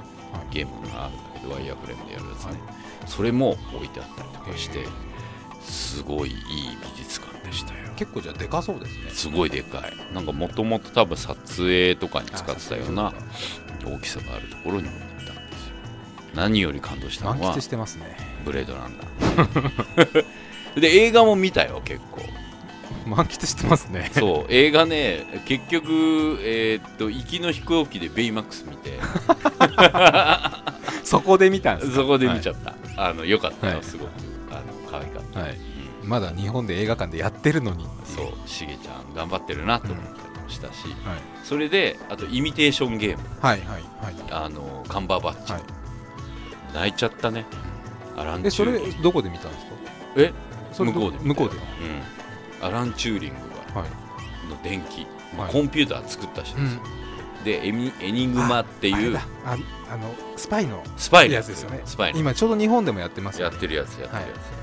[0.52, 2.52] ゲームがあるんだけどワイヤーフレームでやるやつね。
[3.06, 4.86] それも置いてあったりとかして
[5.60, 6.36] すごいいい
[6.96, 9.10] 美術館でしたよ結構じゃあでかそうですね。
[9.10, 10.14] すごいでかい。
[10.14, 13.12] なんかもともと多分撮影とかに使ってたような
[13.84, 15.74] 大きさがあるところに置いてあったんですよ。
[16.34, 18.16] 何より感動したのは満喫してますね。
[18.44, 20.24] ブレードランナー。
[20.80, 22.22] で映画も見たよ結構。
[23.06, 24.10] 満喫してますね。
[24.14, 24.52] そう。
[24.52, 28.98] 映画ね結局えーっと行きの飛行機でベイマックス見て。
[31.04, 31.96] そこで見たんですか？
[31.96, 34.10] そこで見ちゃった、あのよかったよ、はいすごく。
[34.50, 35.69] あの可愛かった、はい、うん
[36.10, 41.20] まだ日本で映画館でやってるのにそうしげちゃん頑張ってるなと思ったりもしたし、はい。
[41.44, 43.22] それであとイミテーションゲーム。
[43.40, 44.14] はいはいはい。
[44.32, 45.62] あのカンバーバッチ、はい。
[46.74, 47.46] 泣いちゃったね。
[48.16, 49.02] アランチューリング。
[49.04, 49.72] どこで見たんですか？
[50.16, 50.32] え？
[50.72, 53.36] それ向こうで向こうでうん、アラン・チューリング
[53.72, 53.80] が。
[53.80, 53.90] はい。
[54.50, 56.80] の電気、まあはいコンピューター作った人ですよ、
[57.38, 57.44] うん。
[57.44, 59.16] でエミエニグマっていう。
[59.16, 59.56] あ
[60.36, 61.82] スパイのスパイのやつですよね。
[61.84, 63.52] スパイの今ちょうど日本でもやってますよね。
[63.52, 64.59] やってるやつやってるやつ、はい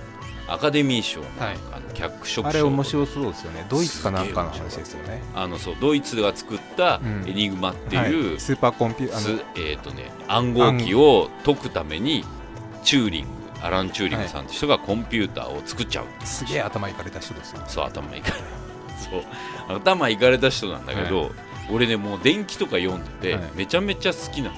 [0.47, 1.57] アカデミー賞の,、はい。
[1.73, 3.65] あの脚色賞あれ面白そうですよね。
[3.69, 5.21] ドイツかなんかの話ですよね。
[5.36, 7.29] あのそうドイツが作ったうん。
[7.29, 8.12] エニグマってはい。
[8.12, 12.23] いう、スーパーコンピュータすーえっ、とね暗号機を解くために
[12.83, 13.29] チューリング
[13.62, 18.33] アラン・チューリングさんって人がコンピューターを作っちゃう、すげえ頭いかれた人ですよそう頭いかれ
[18.97, 21.31] そう頭いかれた人なんだけど、
[21.71, 23.43] 俺ねもう電気とか読んでて、はい。
[23.55, 24.55] めちゃめちゃ好きなの。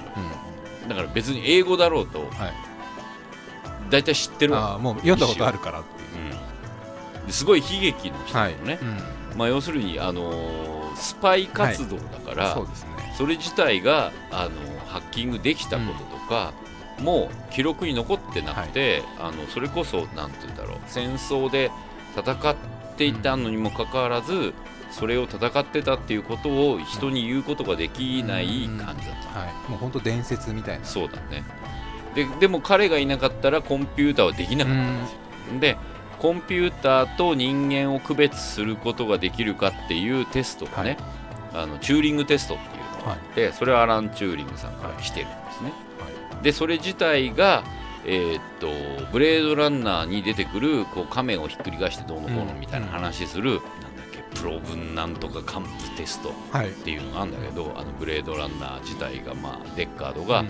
[0.82, 0.88] うん。
[0.88, 2.69] だから別に英語だろうとはい
[3.90, 4.72] 大体知ってるわ。
[4.72, 7.20] ああもう読んだことあるからっていう。
[7.20, 8.78] うん、ですごい悲劇の人なのね、
[9.32, 9.38] うん。
[9.38, 12.90] まあ、要するに、あのースパイ活動だから、そうですね。
[13.16, 14.50] それ自体が、あの
[14.86, 16.52] ハッキングできたこととか、
[17.00, 20.78] もう記録に残ってなくて、あのそれこそなんて言うんだろう。
[20.86, 21.70] 戦争で
[22.16, 22.56] 戦っ
[22.96, 24.52] ていたのにもかかわらず、
[24.90, 29.70] それを戦ってたっていうことを人に言うことができない感じだった、はい。
[29.70, 30.84] もう本当伝説みたいな。
[30.84, 31.44] そうだね
[32.14, 35.76] ででも彼がいなかったらコンピューターはできなかったんですよ、で
[36.18, 40.98] コンピューターと人間を区別することができるかっていうテストがね、
[41.54, 45.72] あのチューリングテストっていうのがあって、それはアラン・チューリングさんから来てるんですね、
[46.42, 47.64] でそれ自体が
[48.06, 48.68] えーっと
[49.12, 53.60] ブレードランナーに出てくるこう仮面をひっくり返してどうのこうのみたいな話する、なん
[53.96, 56.70] だっけプロ分なんとか幹部テストっはい。
[56.70, 60.44] ていうのがあるんだけどあのブレードランナー自体が、まあ、デッカードが、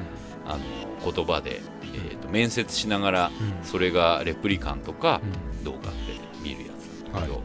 [0.47, 3.67] あの言葉で、えーっと面接しながらうん。
[3.67, 5.65] それがレプリカンとかうん。
[5.65, 5.99] どうかって
[6.43, 7.41] 見るやつなんだけど、は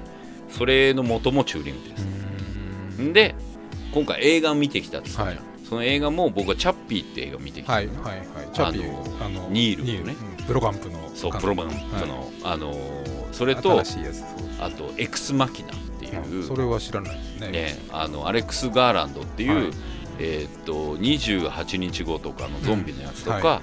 [0.49, 2.08] それの元もチューリングです、
[2.99, 3.13] うん。
[3.13, 3.36] で
[3.93, 5.45] 今回映画見てきたって言ったじゃん。
[5.45, 5.55] はい。
[5.67, 8.25] その映画も僕はチャッピーって映画見てきた、はいはいはい。
[8.53, 10.15] チャッピーああのニールのね。
[10.39, 10.45] うん。
[10.45, 11.10] プロガンプの。
[11.15, 13.81] そうプロマンプの、あのーそれと
[14.62, 17.51] あとエクスマキナっていう、それは知らないですね。
[17.51, 19.73] ね、あのアレックス・ガーランドっていう、はい
[20.19, 23.62] えーっと28日後とかのゾンビのやつとか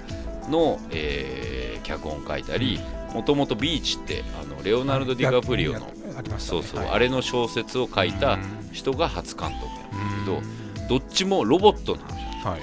[0.49, 2.81] の、えー脚本書いたり
[3.13, 5.91] もともと「ビーチ」ってあのレオナルド・ディカプリオの、
[6.39, 6.91] そうそう、はい。
[6.91, 8.39] あれの小説を書いた
[8.73, 10.43] 人が初監督なんだ
[10.79, 12.61] けど、どっちもロボットの話なんですはい。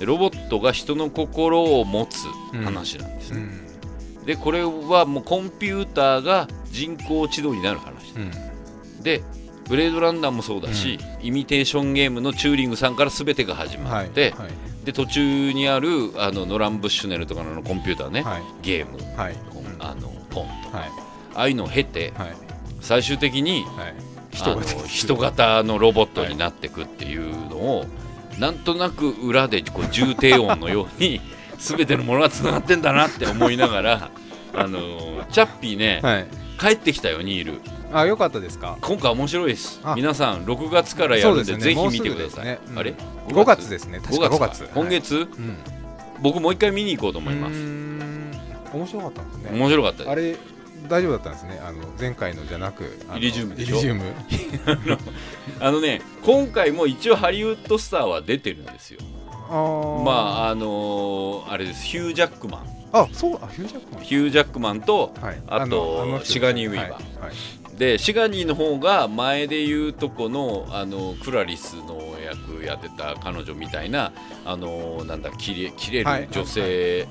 [0.00, 2.26] でロボットが人の心を持つ
[2.64, 3.48] 話なんですね、
[4.18, 4.24] うん。
[4.26, 8.14] でこれはもうコンピューターが人工知能になる話。
[8.16, 9.02] うん。
[9.02, 9.22] で
[9.68, 18.42] ブレードランナーもそうだし、イミテーションゲームのチューリングさんから全てが始まはいって、はいで途中にあるあのノラン・ブッシュネルとかのコンピューターね、はい。
[18.62, 18.98] ゲーム、
[19.78, 20.90] あのポンとはい。
[21.34, 22.36] ああいうのを経てはい。
[22.80, 23.94] 最終的にはい。
[24.40, 27.86] あの人型のロボットになっていくっていうのを、
[28.38, 31.20] なんとなく裏でこう重低音のように
[31.58, 34.10] 全てのものがつながってんだなって思いながら
[34.54, 34.80] あの
[35.30, 36.26] チャッピーね、はい。
[36.58, 37.60] 帰ってきたよニール
[37.92, 38.78] あ良かったですか？
[38.80, 39.80] 今回面白いです。
[39.84, 39.94] あ。
[39.94, 41.58] 皆さん6月からやるんでね。
[41.58, 42.94] ぜひ見てください、ねうんあれ
[43.28, 43.68] ？5月？
[43.70, 44.00] ですね。
[44.00, 44.62] 確か5 5月。
[44.64, 45.28] 月今月、うん。
[46.22, 47.54] 僕もう一回見に行こうと思います。
[48.76, 49.58] 面白かったんですね。
[49.58, 50.36] 面白かったあれ
[50.88, 51.60] 大丈夫だったんですね？
[51.64, 53.76] あの前回のじゃなくあのイリジウムでしょ？
[53.76, 54.02] イリジウム。
[55.60, 59.00] あのね今回も一応ハリウッドスターは出てるんですよ。
[59.50, 60.02] あー。
[60.04, 61.84] まああのーあれです。
[61.84, 62.66] ヒュー・ジャックマン。
[62.94, 64.04] あそうあヒュージャックマン。
[64.04, 65.42] ヒュー・ジャックマンとはい。
[65.46, 66.90] あとのの人シガニーウィーバー。
[66.92, 67.22] はい。
[67.26, 67.32] はい
[67.82, 74.12] でシガニーの方が前で言うとこのあのクラリスの役やってた彼女みたいな
[74.44, 77.08] あのなんだ切れ切れはいる女性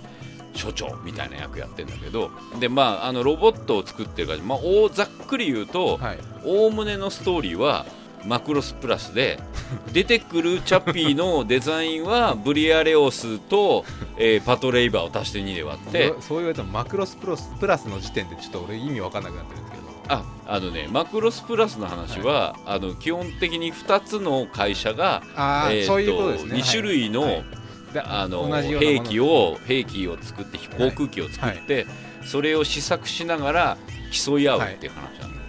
[0.54, 2.32] 所長みたいな役やってんだけど
[2.62, 6.20] でまああのロボットを作ってるから、まあ、大ざっくり言うとはい。
[6.46, 7.86] おおむねのストーリーは
[8.26, 9.42] マクロスプラスで
[9.92, 13.84] 出てくるチャッピーのデザインはブリアレオスと、
[14.16, 16.14] えーパトレイバーを足して2で割って。
[16.22, 19.71] そう言われてもマクロスプロスプラスの時点でちょっと俺意味わかんなくなってる
[20.12, 25.24] ああのねマクロスプラスの話は、あの基本的に2つの会社が、
[25.72, 26.56] えそういうことですね。
[26.56, 27.34] 2種類の,、はい。
[27.36, 27.46] はい。
[27.94, 31.86] であの兵器を兵器を作って航空機を作って、
[32.26, 33.78] それを試作しながら
[34.12, 35.40] 競い合うっていう話なんで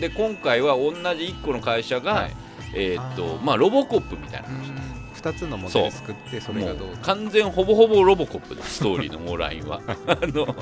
[0.00, 2.36] で今回は同じ1個の会社が、はい。
[2.72, 4.70] えーっとまあ、ロボコップみたいなう話。
[4.70, 4.79] ん
[5.20, 10.56] 2つのモデル作ってそれがどうもう完全ほぼほぼロボコップですストーリーのもうラインは あの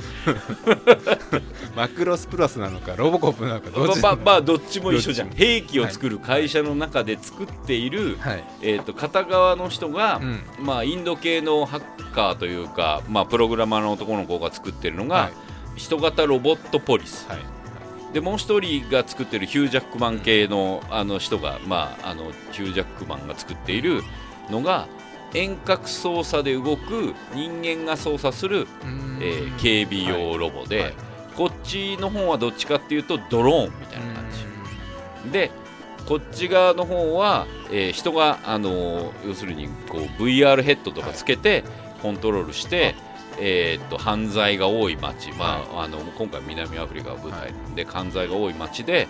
[1.77, 5.31] マクロスプラスなのかロボコップなのかどっちまあまあどっちも一緒じゃん。
[5.31, 8.45] 兵器を作る会社の中で作っている、はい。
[8.63, 10.41] えー、と片側の人が、うん。
[10.61, 15.33] まあ、インド系のハッカーというか、まあ、プログラマーの男の子が作ってるのが、はい。
[15.77, 17.39] 人型ロボットポリス、はい。
[18.13, 24.03] でもう一人が作ってるヒュージャックマン系のあの人が、まあ、あのヒュージャックマンが作っている
[24.51, 24.89] のが
[25.35, 29.19] 遠隔操作で動く人間が操作する、うん。
[29.21, 30.95] えー警備用ロボで、はい。
[31.37, 34.25] こっちの方はどっちかっていうとドローンみたいな感
[35.25, 35.31] じ。
[35.31, 35.51] で
[36.07, 41.65] こっち側の方は、えー人が、あのー要するにこう VR ヘッドとかつけて
[42.01, 42.95] コントロールして、
[43.39, 49.07] えーっと犯罪が多い街、まああの今回南アフリカが舞台で、犯罪が多い街で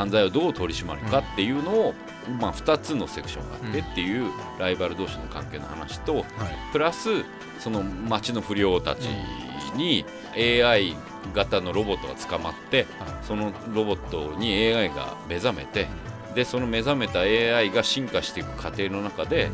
[0.00, 1.94] 犯罪をどう取り締まるかっていうのを、
[2.40, 6.24] まあ、2つのセクションがあってっていうライバル同士の関係の話とはい。
[6.72, 7.08] プラス
[7.58, 9.04] その街の不良たち
[9.76, 10.96] に AI
[11.34, 13.24] 型のロボットが捕まってはい。
[13.26, 15.86] そのロボットに AI が目覚めて
[16.34, 19.50] でその目覚めた AI が進化していく過程の中で、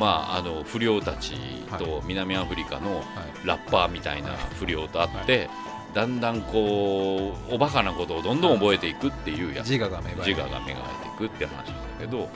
[0.00, 1.34] まあ、あの不良たち
[1.78, 3.04] と南アフリカのはい。
[3.44, 5.50] ラッパーみたいな不良と会って、
[5.94, 9.70] だんだんこうおバカなことをどんどん覚えていくっていうやつ。
[9.70, 12.28] 自我が芽生え自我が芽生えていくって話なんだけど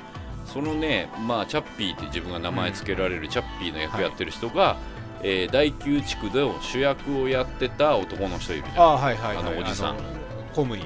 [0.46, 4.76] そのね、まあ、チャッピーって自分が名前付けられるチャッピーの役やってる人が、
[5.22, 8.84] えー第9地区で主役をやってた男の人いるじゃん。
[8.84, 9.44] あはいはいはい。
[9.44, 9.96] あのおじさん。
[9.96, 10.84] 公務員。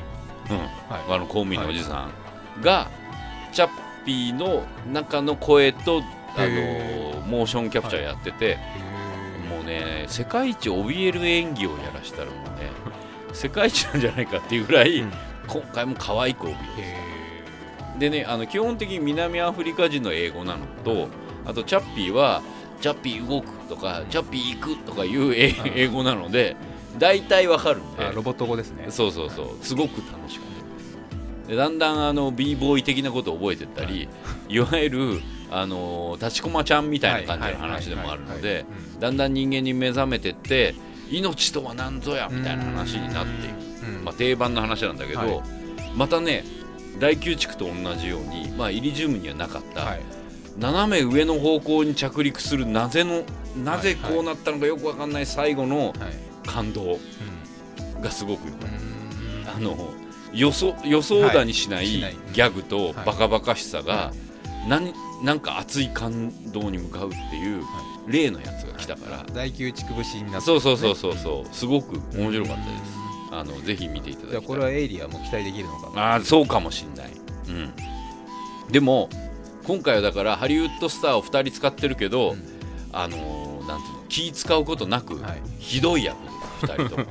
[0.51, 0.57] うん。
[0.59, 0.69] はい。
[1.09, 2.09] あの公務員のおじさ
[2.59, 2.89] んが、
[3.53, 3.71] チャッ
[4.05, 6.03] ピーの中の声と
[6.37, 8.59] あへのモーションキャプチャーやってて
[9.53, 12.71] もうね世界一怯える演技をやらしたらもうね
[13.33, 15.13] 世界一なんじゃないかっていうぐらい、うん。
[15.49, 17.13] 今回も可愛く怯え
[17.99, 21.09] でねあの基本的に南アフリカ人の英語なのと
[21.45, 22.43] あとチャッピーは
[22.81, 26.57] チャッピー動くとかチャッピー行くとかいう英語なので
[26.99, 28.13] 大体わかるんで。
[28.15, 28.87] ロボット語ですね。
[28.91, 29.65] そうそうそう。
[29.65, 34.09] すごく楽しかったでだんだんあの b ボーイ的なことを覚えてったり、
[34.49, 38.65] い、わゆるあの立ちこまちゃんみたいな感じの話でもあるので
[39.03, 40.77] だんだん人間に目覚めてって
[41.11, 43.51] 命とは何ぞやみたいな話になってい
[43.83, 44.05] く、うん。
[44.05, 45.43] まあ、定番の話なんだけど、はい。
[45.97, 46.45] またね
[47.01, 50.01] 第9地区と同じように、まあ、イリジウムにはなかった、はい。
[50.57, 53.25] 斜め上の方向に着陸するなぜの
[53.57, 55.95] なぜこうなったのかよくわかんない最後のはい。
[56.47, 56.99] 感動う
[58.01, 59.57] がすごくよかったん。
[59.57, 59.77] あの
[60.33, 62.95] 予想予想だにしないギャグとはい。
[63.05, 64.13] バカバカしさがは
[64.69, 67.63] 何なんか熱い感動に向かうっていう
[68.09, 69.25] 例のやつが来たから。
[69.33, 71.55] 第9地区節になってそうそうそうそうそう。
[71.55, 73.03] すごく面白かったです。
[73.31, 77.11] あのぜひ見ていただきたこれはいエイリアも期待できるのかなあーそうかもしんない。
[77.49, 77.73] うん。
[78.71, 79.09] でも
[79.65, 82.43] 今回はだからハリウッドスターを2人使ってるけど、うん。
[82.93, 85.43] あのーなんていうの気使うことなく、はい。
[85.59, 87.07] ひどい役です2人とも。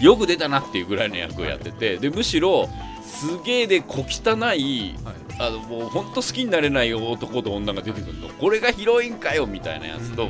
[0.00, 2.68] よく出たなっていうぐらいの役をやっててでむしろ
[3.04, 8.28] すげえで小汚いはいあのもう本当好きになれない男と女が出てくるの。
[8.28, 10.28] これがヒロインかよみたいなやつと、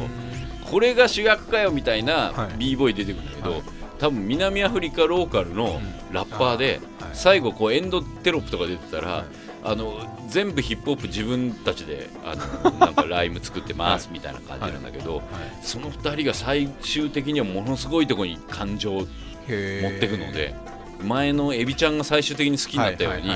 [0.64, 2.59] これが主役かよみたいなはい。
[2.59, 3.62] B ボーイ出てくるんだけど、はい。
[3.99, 6.81] 多分南アフリカローカルのラッパーで、
[7.12, 9.25] 最後こうエンドテロップとか出てたら、はい。
[9.67, 15.25] あの全部ヒップホップ自分たちであのなんかライム作ってますみたいな感じなんだけど、はい。
[15.62, 19.07] その2人が最終的にはものすごいところに感情を持っ
[20.01, 20.55] てくので
[21.03, 23.31] 前のエビちゃんが最終的に好きになったように、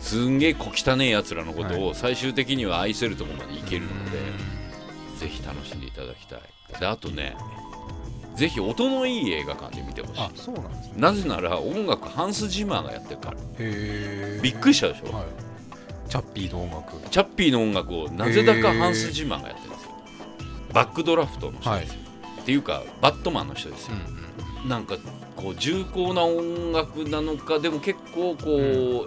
[0.00, 4.18] すんげえ小汚ねえやつらのことを最終的には愛せるところまでいけるので、
[5.18, 6.40] ぜひ楽しんでいただきたい。
[6.80, 7.36] であとね
[8.36, 10.92] ぜひ音のいい映画館で見てほしあそうなんですね。
[10.96, 13.36] いなぜなら音楽ハンス・ジマーがやってるから。
[14.40, 15.24] びっくりしたでしょ、はい。
[16.08, 17.10] チャッピーの音楽。
[17.10, 19.90] チャッピーの音楽をなぜだかハンス・ジマーがやってるんですよ。
[20.72, 22.00] バックドラフトの人ですよ、
[22.40, 23.96] っていうかバットマンの人ですよ、
[24.66, 24.96] なんか
[25.36, 29.06] こう重厚な音楽なのかでも結構こ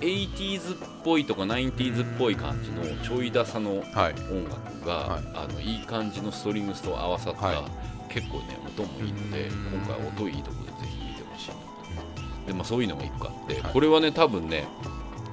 [0.00, 4.14] 80s っぽいとか 90s っぽい感じのちょいダサのはい。
[4.30, 5.22] 音楽が、はい。
[5.34, 8.12] あのいい感じのストリングスと合わさった、はい。
[8.12, 9.78] 結構ね音もいいのでうん。
[9.78, 13.72] 今回音いいところでぜひ見てほしいなとでまあそういうのが一個あって、はい。
[13.72, 14.66] これはね多分ね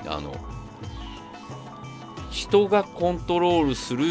[0.07, 0.35] あの
[2.31, 4.05] 人がコントロールする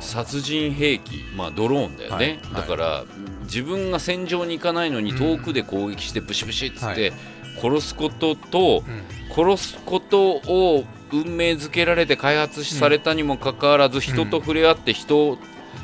[0.00, 2.62] 殺人兵器、まあ、ドローンだよね、はい。
[2.62, 3.04] だから
[3.42, 7.12] 自分が戦場に行かないのに遠くで攻撃してブシブシっつっはて
[7.60, 9.02] 殺すことと、うん。
[9.34, 15.38] 殺すことを運命づけられて開発されたにもかかわらず、人と触れ合って人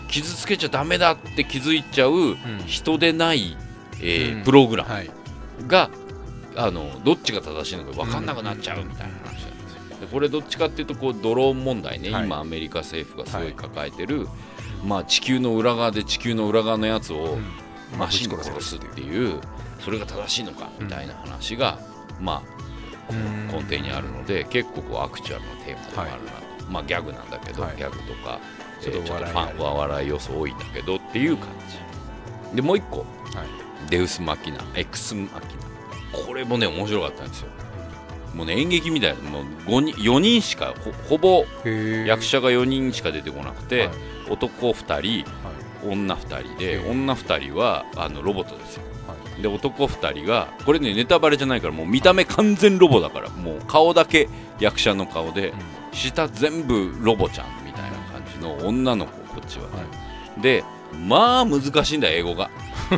[0.09, 3.57] 傷つけちゃダメだって気づいちゃう人でない、
[4.01, 4.45] えーうん。
[4.45, 5.11] プログラムはい。
[5.67, 5.91] が
[6.57, 9.97] あのどっちが正しいのか分かんなくなっちゃうみたいな話なんですよ。
[10.01, 12.25] でこれどっちかっていうとこうドローン問題ね、はい。
[12.25, 13.53] 今アメリカ政府がすごい。
[13.53, 14.29] 抱えてる、
[14.85, 17.45] まあ、地球の裏側で地球の裏側のやつをうん。
[17.99, 19.41] マシンで殺すっていう
[19.85, 21.79] それが正しいのかみたいな話が、
[22.21, 22.43] ま
[23.11, 23.13] あ、
[23.53, 27.77] 根底にあるので結構こうアクチュアルなテーマでもあるなと、まあギャグなんだけど、はい。
[27.77, 28.39] ギャグとか
[28.81, 31.49] ちょっとえーちょっとファンは笑い要素多いんだけどっていう感
[32.51, 32.57] じ。
[32.57, 32.99] でもう一個。
[32.99, 33.07] はい。
[33.91, 36.27] デウス・マキナ、エクス・マキナ。
[36.27, 37.49] これもね、面白かったんですよ。
[38.35, 40.75] もうね、演劇みたいな、もう5人4人しか、
[41.09, 41.45] ほほぼ
[42.07, 43.91] 役者が4人しか出てこなくて、はい。
[44.31, 45.53] 男2人、は
[45.89, 45.89] い。
[45.89, 48.83] 女2人で、女2人はあのロボットですよ。
[49.33, 54.29] はいで、男2人が、これね、ネタバレじゃないから、もう見た目完全ロボだから、もう顔だけ
[54.59, 55.53] 役者の顔で、
[55.93, 59.77] 下全部ロボちゃんみたいな感じの女の子、こっちはね。
[59.77, 59.83] は
[60.39, 60.43] い。
[60.43, 60.65] で
[61.07, 62.51] まあ難しいんだ英語が。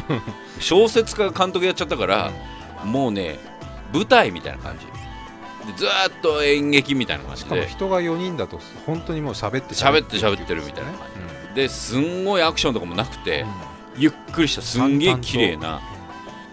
[0.61, 2.31] 小説家が監督やっちゃったから、
[2.85, 3.39] もうね
[3.93, 4.87] 舞台みたいな感じ。
[5.67, 11.09] でずーっと演劇みたいな感しじで人が4人だと本当にもう喋って喋って喋ってるみたいな感
[11.51, 11.55] じ。
[11.55, 13.45] ですんごいアクションとかもなくて、
[13.97, 14.63] ゆっくりした。
[14.63, 15.81] すんげえ綺麗な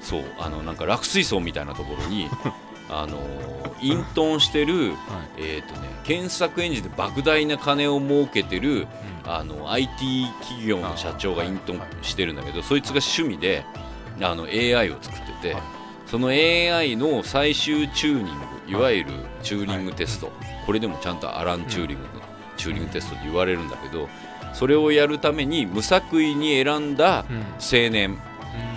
[0.09, 2.27] そうあのなんか落水槽みたいなところに
[2.89, 4.93] あのー隠遁してる、
[5.37, 8.87] えーとね、検索エンジンで莫大な金を儲けてる
[9.25, 13.63] あの IT 企業の社長が隠遁してるんだけど、そいつが趣味で
[14.21, 15.63] あの AI を作ってて、はい。
[16.07, 18.31] その AI の最終チューニング
[18.67, 18.75] い。
[18.75, 19.11] わゆる
[19.43, 20.31] チューリングテスト、
[20.65, 22.09] これでもちゃんとアラン・チューリングの
[22.57, 24.09] チューリングテストって言われるんだけど
[24.53, 27.37] それをやるために無作為に選んだうん。
[27.61, 28.17] 青年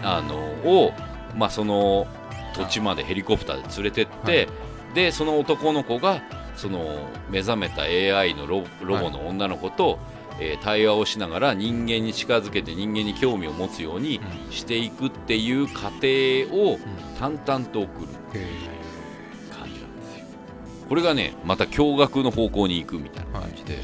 [0.02, 0.92] あのを、
[1.36, 2.06] まあ、その
[2.54, 4.48] 土地までヘリコプターで連れてって、
[4.94, 6.22] でその男の子が
[6.56, 9.98] その目覚めた AI のロロボの女の子と、
[10.40, 14.18] えー対話をしながら人間に近づけて人間に興味を持つように
[14.50, 16.08] していくっていう過程
[16.50, 16.78] を
[17.18, 18.48] 淡々と送るへ
[19.50, 20.24] 感じなんですよ。
[20.88, 23.78] これがねまた驚愕の方向に行くみたいな感じで、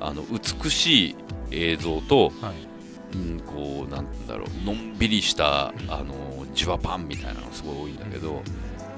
[0.00, 1.16] あの美しい
[1.52, 2.32] 映像と
[3.14, 8.42] うん、こうなんだろうのんびりしたあのジュワパンみたいなのがすごい多いんだけど、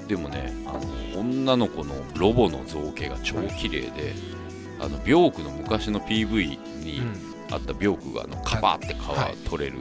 [0.07, 0.73] でもねあ
[1.13, 4.13] の女の子のロボの造形が超綺麗で、
[4.79, 7.03] あのビョークの昔の PV に
[7.51, 9.35] あったビョークがあのカバーってはい。
[9.35, 9.77] 皮取れる、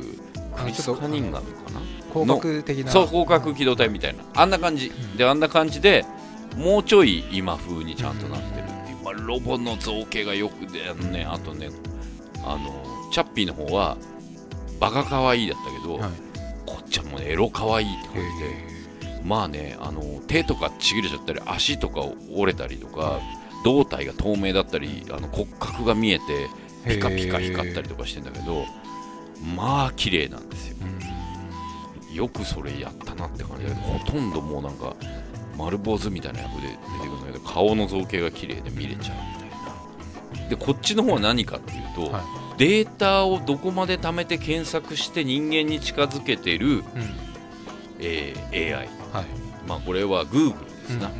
[0.54, 1.80] クリス・カニンガムかな？
[2.12, 2.90] 広角的な。
[2.90, 4.22] そう広角機動隊みたいな。
[4.34, 6.04] あんな感じ、であんな感じで
[6.58, 11.70] もうちょい今風にちゃんとなってるっていう、まあ、ロボの造形がよくであのねあとね
[12.44, 13.96] あのチャッピーの方は
[14.78, 16.10] バカ可愛いだったけど、はい
[16.70, 18.80] こっちはもうエロ可愛いって感じで。
[19.24, 22.00] まあねあの手とかちぎれちゃったり足とか
[22.34, 23.20] 折れたりとか、
[23.64, 26.48] 胴体が透明だったりあの骨格が見えて
[26.88, 28.64] ピカピカ光ったりとかしてんだけど
[29.54, 30.76] まあ綺麗なんですよ。
[32.14, 34.96] よくそれやったなって感じでほとんどもうなんか
[35.56, 39.40] 丸坊主みたいな役で出てくるんだけど顔の造形が綺麗で見れちゃうみ
[40.32, 40.48] たいな。
[40.48, 46.84] でこっちの方は何かっていうと、はいデータをどこまで貯めて検索して人間に近づけてる、うん。
[47.98, 49.26] えー AI はい。
[49.66, 51.10] まあこれは Google ですな、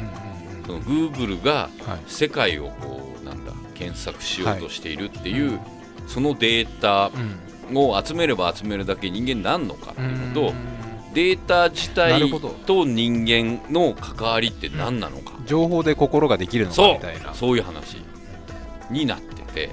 [0.66, 2.00] その Google がはい。
[2.06, 5.58] 世界をこうなんだ検索しようとしているっていう、
[6.06, 7.78] そのデータうん。
[7.78, 10.54] を集めれば集めるだけ人間になるのかっていうのと、うん
[11.12, 12.30] データ自な体
[12.66, 17.34] と人間の関わりって何なのか、情報で心ができるのかみたいな。
[17.34, 17.56] そう。
[17.56, 17.96] いう話
[18.92, 19.70] になってて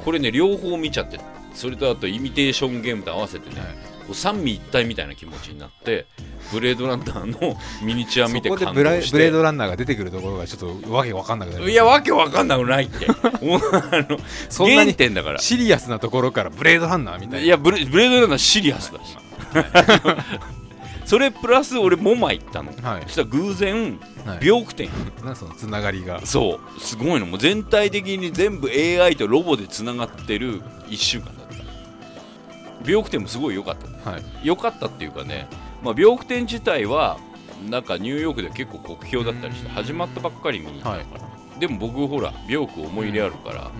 [0.00, 1.20] これね両方見ちゃって
[1.54, 4.14] それとあとイミテーションゲームと合わせてね、はい。
[4.14, 6.06] 三位一体みたいな気持ちになって
[6.52, 8.64] ブレードランナーの ミニチュア見て感動
[9.00, 9.12] して。
[9.12, 11.70] ブレードランナーが出てくるところがちょっとわけわかんなくなる。
[11.70, 13.06] いやわけわかんなくないって。
[13.12, 14.06] 原
[14.48, 15.38] そんなに点だから。
[15.38, 17.40] シリアスなところからブレードランナーみたいな。
[17.40, 19.16] いやブレブレードランナーシリアスだし
[21.10, 22.70] それプラス俺モマ行ったの。
[22.82, 23.02] はい。
[23.02, 24.46] そしたら偶然はい。
[24.46, 24.90] 病気店。
[25.24, 26.24] なんそのつながりが。
[26.24, 26.80] そう。
[26.80, 27.26] すごいの。
[27.26, 32.88] もう全体的に全部 AI とロボでつながってる1週間だった。
[32.88, 34.08] 病気店もすごい良かった。
[34.08, 34.22] はい。
[34.44, 35.48] 良かったっていうかね、
[35.82, 37.18] まあ、病気店自体は
[37.68, 39.74] なんかニューヨークで結構酷評だったりしてうん。
[39.74, 43.72] 始まったばっかり見に行ったから、でも僕ほら病気思い入れあるから、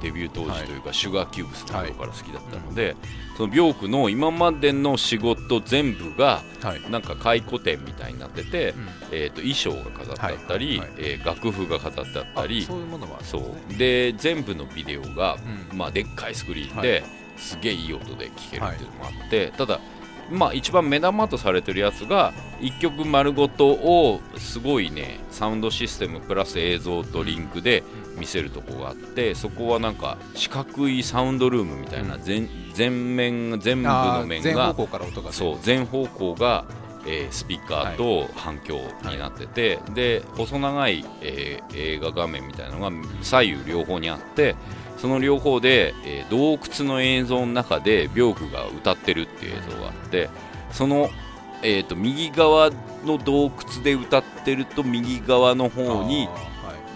[0.00, 2.94] デビュー当時というか、シュガーキューブスの頃から好きだったので、
[3.42, 6.90] その病気の今までの仕事全部がはい。
[6.90, 8.88] なんか回顧展みたいになってて、うん。
[9.10, 10.86] えー、と衣装が飾ってあったり、はい。
[10.86, 10.90] はい。
[10.98, 12.62] えー楽譜が飾ってあったり。
[12.62, 13.76] あそういうものもあるそう。
[13.76, 15.38] で全部のビデオが、
[15.70, 15.76] うん。
[15.76, 17.02] まあ、でっかいスクリーンはで、
[17.36, 19.80] すげえいい音で聴けるっていうのもあって、ただ、
[20.30, 27.82] まあ、一番目玉とされてるやつが1曲丸ごとをすごいねサウンドシステムプラス映像とリンクで
[28.16, 32.22] 見せるとこがあってそこはなんか四角いサウンドルームみたいな、うん。
[32.22, 34.74] 全全面全部あの面が
[35.32, 36.64] そう全方向が、
[37.06, 42.92] えースピーカーと反響になってて、で細長い、えー映画画面みたいなのが
[43.22, 44.56] 左右両方にあって
[44.98, 50.30] その両方で、えー洞窟の映像の中でビョークが歌ってるっていう映像があって
[50.70, 51.10] その、
[51.62, 52.70] えー、と右側
[53.04, 56.28] の洞窟で歌ってると右側の方に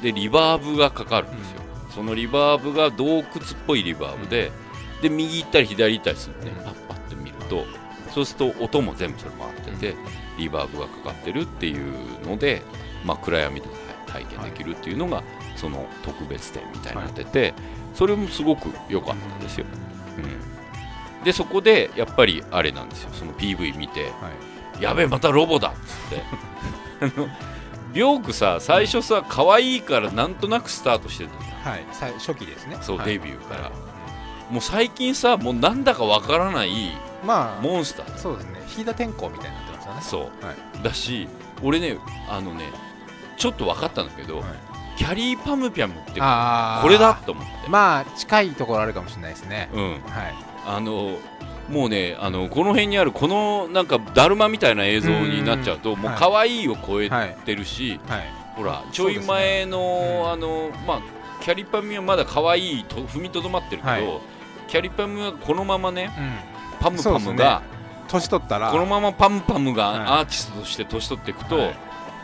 [0.06, 1.60] でリバーブがかかるんですよ、
[1.92, 3.24] そのリバーブが洞窟っ
[3.66, 4.52] ぽいリバーブで、
[5.02, 6.64] で右行ったり左行ったりするのね、うん。
[6.64, 7.64] パッパって見ると
[8.14, 9.96] そうすると音も全部それ回ってて、
[10.38, 12.62] リバーブがかかってるっていうので、
[13.04, 13.66] まあ、暗闇で
[14.06, 15.24] 体験できるっていうのが、
[15.56, 17.52] その特別展みたいになってて、
[17.92, 19.66] それもすごく良かったですよ、
[21.18, 23.10] うん、でそこでやっぱりあれなんですよ。
[23.12, 24.30] その PV 見ては
[24.78, 25.72] いやべえまたロボだっ
[27.00, 27.26] つって
[27.96, 31.86] ビョークさ最初さ可愛いからなんとなくスタートしてたじゃんはい。
[31.92, 32.76] さ初期ですね。
[32.82, 33.06] そう、はい。
[33.06, 33.70] デビューから、
[34.50, 36.92] もう最近さもうなんだかわからない
[37.24, 38.60] まあモンスターそうですね。
[38.76, 40.00] 引田天候みたいになってますよね。
[40.02, 40.82] そう、はい。
[40.82, 41.26] だし
[41.62, 41.96] 俺ね
[42.28, 42.70] あのね
[43.38, 44.46] ちょっと分かったんだけど、はい。
[44.98, 46.82] キャリーパムピャムってあー。
[46.82, 49.70] これだと思って、まあ近いところあるかもしれないですね。
[49.72, 49.82] うん。
[49.82, 50.02] はい。
[50.66, 51.18] あの
[51.68, 58.32] もうねあのこの辺にあるこのなんかだるまみたいな映像になっちゃうとうんはいもう可愛いを超えはいてるし、はい。
[58.54, 61.00] ほらちょい前の、あのまあ
[61.42, 64.20] キャリパムはまだ可愛いと踏みとどまってるけど、はい。
[64.68, 66.80] キャリパムはこのままねうん。
[66.80, 67.62] パムパムが、
[68.08, 68.70] 年取ったら。
[68.70, 69.76] このままパムパムはい。
[69.76, 71.76] がアーティストとして年取っていくと、はい。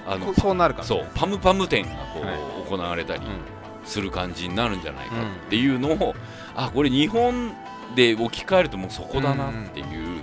[0.07, 2.37] あのこそうなるかもしそうパムパム展がこう、はい。
[2.69, 3.41] 行われたりうん。
[3.85, 5.23] する感じになるんじゃないかうん。
[5.23, 6.15] っていうのを、
[6.57, 7.53] あこれ日本
[7.95, 10.21] で置き換えるともうそこだなっていう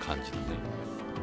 [0.00, 0.42] 感じだね。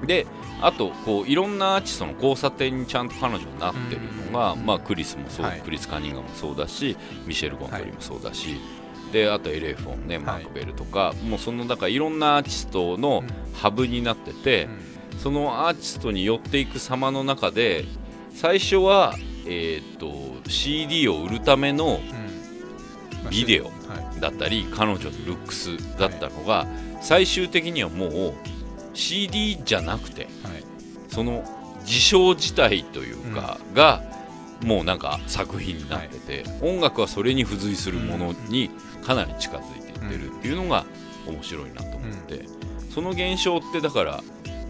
[0.06, 0.28] で
[0.62, 5.62] あとこういろんなアーティストの交差点にちゃんと彼女になってるのが、まあ、クリスもそう、はい。
[5.62, 8.58] クリス・カニンガムもそうだしミシェル・ゴントリーもそうだし、
[9.12, 13.24] であとエレフォンねマーク・ベルとか、もうそのだからいろんなアーティストの
[13.54, 14.68] ハブになってて、
[15.22, 17.86] そのアーティストに寄っていく様の中で
[18.34, 19.16] 最初は、
[19.48, 22.00] えー、と CD を売るための
[23.30, 23.66] ビデオ。
[23.66, 23.75] はい
[24.20, 26.68] だったり彼女のルックスだったのが、
[27.02, 28.34] 最終的にはもう
[28.94, 30.32] CD じゃなくてはい。
[31.10, 31.44] その
[31.86, 34.02] 事象自体というか、が
[34.64, 38.72] もうなんか作品になってて、音楽はそれに付随するものに
[39.04, 40.86] かなり近づいていってるっていうのが
[41.28, 42.46] 面白いなと思って、
[42.90, 44.24] その現象ってだから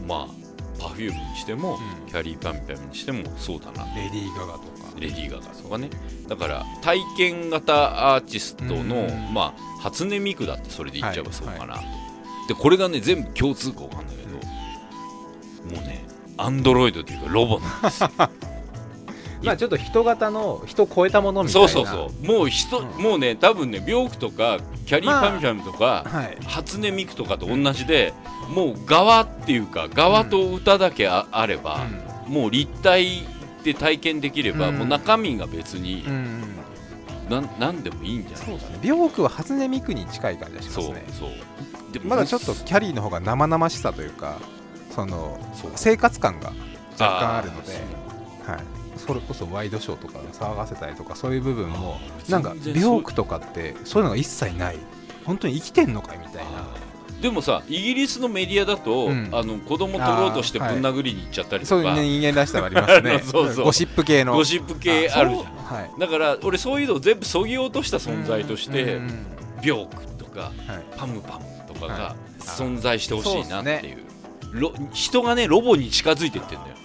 [0.08, 0.46] まあ
[0.78, 2.08] Perfume にしても、うん。
[2.08, 3.84] キャリーパンピャムにしてもそうだな。
[3.96, 4.66] レディー・ガガとか
[5.00, 5.90] レディー・ガガとかね。
[6.28, 9.34] だから体験型アーティストの、うん。
[9.34, 11.74] まあ初音ミクだってそれで言っちゃえばそうかな。
[11.76, 11.84] と、は
[12.48, 16.06] でこれがね全部共通項があるんだけど、もうね
[16.38, 18.10] アンドロイドというかロボなんですよ。
[19.44, 21.68] まあちょっと人型の人を超えたものみたいな。
[21.68, 22.26] そうそうそう。
[22.26, 23.04] もう人、うん。
[23.04, 26.38] もうね多分ねビョークとかキャリーパンピャムとか、はい。
[26.48, 28.14] 初音ミクとかと同じで
[28.50, 31.86] もう側っていうか側と歌だけあ,、あれば、
[32.28, 33.24] もう立体
[33.66, 34.78] で体験できれば、うん。
[34.78, 36.14] もう中身が別にうん。
[36.14, 36.56] うん
[37.28, 38.46] なんでもいいんじゃない？
[38.46, 38.80] そうですね。
[38.84, 41.04] ビョークは初音ミクに近い感じがしまそうすね。
[41.12, 41.30] そう
[41.92, 44.38] でもまだちょっとキャリーの方が生々しさというか
[44.92, 45.72] そのそう。
[45.76, 46.54] 生活感が
[47.00, 47.74] 若干あるので
[48.48, 48.62] あはい、
[48.96, 52.94] それこそワイドショーとか騒がせたりとかそういう部分もーなんか全然そう。
[52.94, 54.78] ビョークとかってそういうのが一切ない。
[55.26, 56.52] 本当に生きてんのかいみたいな
[57.26, 59.30] でもさイギリスのメディアだと、うん。
[59.32, 63.20] あの子供取ろうとしてぶん殴りに行っちゃったりそういうとか、人間らしさがありますね。
[63.26, 63.66] そうそう。
[63.66, 64.36] ゴシップ系の。
[64.36, 65.44] ゴシップ系あるじゃん。
[65.44, 65.76] そう。
[65.76, 66.00] はい。
[66.00, 69.26] だから俺そういうのを全部そぎ落とした存在として、うんうん
[69.64, 70.52] ビョークとかはい。
[70.96, 72.42] パムパムとかがはい。
[72.42, 73.90] 存在してほしいなってそう。
[73.90, 76.76] いう,、ロ人がねロボに近づいてってんだよ。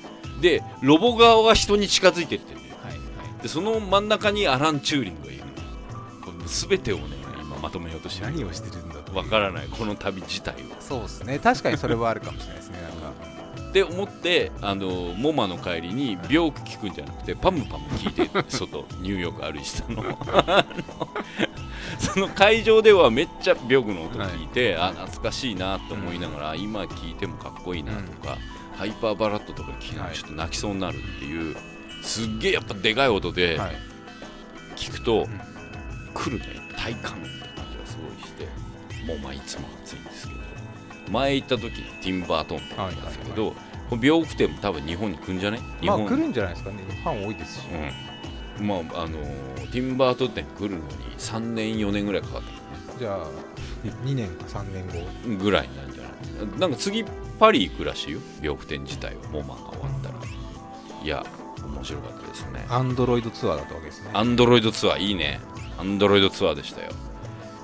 [0.41, 2.77] でロボ側が人に近づいてってんだよ。
[2.83, 3.43] はいはい。
[3.43, 5.43] でその真ん中にアラン・チューリングがいる
[6.25, 8.33] これ全てをね今まとめようとしてる。
[8.33, 11.39] 何をしてるわからないこの旅自体をそうですね。
[11.39, 13.31] 確かにそれはあるかもしれないですねなんか。
[13.71, 20.05] って思ってあのモマの帰りにビョーク聞くんじゃなくてパムパム聞いて外 ニューヨーク歩いてたの。
[21.99, 28.39] その会場ではめっちゃビョークの音聞いて、あ懐かしいなと思いながら、今聞いてもかっこいいなとか、
[28.77, 31.57] ハイパーバラッドとか聞いたらちょっと泣きそうになるっていう、
[32.03, 33.77] すっげえやっぱでかい音ではい。
[34.77, 35.41] 聞くと、ん。
[36.15, 36.47] 来るね
[36.77, 37.23] 体感
[39.07, 40.41] もうまあいつも暑いんですけど
[41.11, 43.55] 前行った時にティンバートンって言ったんですけど、
[43.89, 46.01] この病気店も多分日本に来るんじゃない日本。
[46.01, 46.77] まあ来るんじゃないですかね。
[47.03, 47.67] ファン多いですし。
[48.61, 49.19] うん、まああの
[49.73, 50.85] ティンバートン店来るのに
[51.19, 52.43] 3年4年ぐらいかかっ
[52.99, 53.27] じゃあ
[54.05, 54.93] 2年か3年後。
[54.93, 56.09] たぐらいなんじゃな
[56.57, 56.61] い？
[56.61, 57.05] なんか次
[57.39, 58.21] パリ行くらしいよ。
[58.43, 60.15] 病気店自体はモマが終わったら。
[61.03, 61.25] いや
[61.65, 62.67] 面白かったですね。
[62.69, 64.11] アンドロイドツアーだったわけですね。
[64.13, 65.41] アンドロイドツアーいいね。
[65.79, 66.91] アンドロイドツアーでしたよ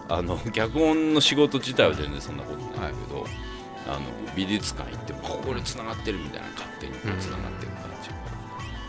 [0.09, 3.27] あの脚本の仕事自体は全然そんなことないんだけど、
[3.89, 4.01] あの
[4.37, 8.09] 美術館行ってもここでつながってるみたいな勝手につながってる感じ。
[8.11, 8.15] が、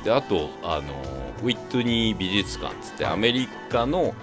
[0.03, 0.93] であとあの
[1.43, 3.13] ウィットニー美術館っつってはい。
[3.13, 4.13] アメリカの、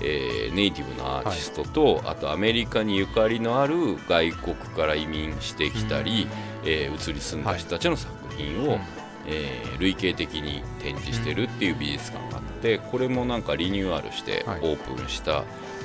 [0.00, 6.26] えーネイティブのアーティストと、あとアメリカにゆかりのある外国から移民してきたり、
[6.64, 8.80] えー移り住んだ人たちの作品を、うん。
[9.26, 14.60] えー類型的に展示してるっていう美術館があってこれもなんかリニューアルしてオはい。
[14.60, 15.44] ープンした、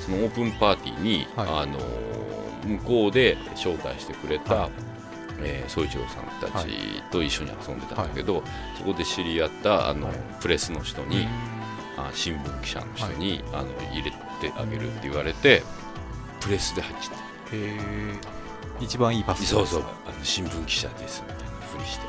[0.10, 1.48] そのオープンパーティーに、はい。
[1.48, 2.10] あのー
[2.66, 4.72] 向こうで招待してくれた、はい。
[5.42, 6.68] えー、総一郎さんたち
[7.10, 8.44] と一緒に遊んでたんだけど、
[8.78, 10.18] そこで知り合ったあの、はい。
[10.42, 11.26] プレスの人に、
[11.98, 15.64] あ新聞記者の人に、あの入れてあげるって言われて
[16.42, 17.80] プレスで入っちゃってへえ
[18.82, 19.84] 一番いいパスそうそう。
[20.06, 22.06] あの新聞記者ですみたいなふりして。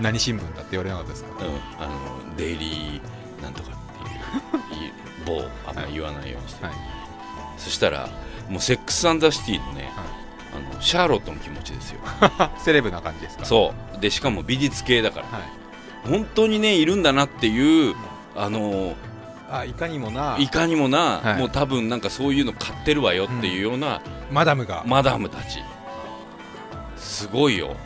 [0.00, 1.30] 何新聞だって言われなかったですか？
[1.44, 4.88] うん、あのデイリーなんとかっていう。
[4.88, 4.92] い
[5.24, 6.74] 某あんま言わないようにして、はい。
[7.58, 8.08] そしたら
[8.48, 9.90] もう Sex and the City のね、
[10.54, 12.00] あのシャーロットの気持ちですよ。
[12.58, 13.44] セレブな感じですか？
[13.44, 14.00] そう。
[14.00, 15.26] でしかも美術系だから。
[15.26, 15.42] はい。
[16.08, 17.94] 本当にねいるんだなっていう
[18.36, 18.94] あの
[19.50, 20.36] あいかにもな。
[20.38, 21.38] いかにもな、はい。
[21.38, 24.00] もう多分なんかそういうの買ってるわよっていうような、
[24.30, 24.82] マダムが。
[24.86, 25.62] マダムたち。
[26.96, 27.76] すごいよ。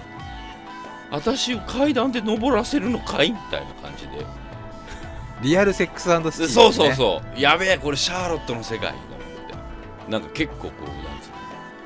[1.10, 3.30] 私を階段で登らせるのかい？
[3.32, 4.24] みたいな感じで
[5.42, 7.40] リアルセックスシティ、ね、そうそうそう。
[7.40, 9.18] やべえこれシャーロットの世界と思っ
[10.06, 10.10] て。
[10.10, 11.36] なんか結構こうなんつうの。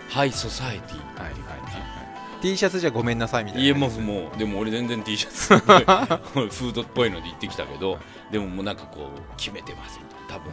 [0.09, 1.33] ハイソサエティはいはいはい。
[1.33, 2.01] はい
[2.41, 3.65] T シャツじゃごめんなさいみたいな。
[3.65, 5.59] 言えますもうでも俺全然 T シャツ。
[5.59, 7.99] フードっぽいので行ってきたけど
[8.31, 10.27] でももうなんかこう決めてますみたいな。
[10.37, 10.53] 多分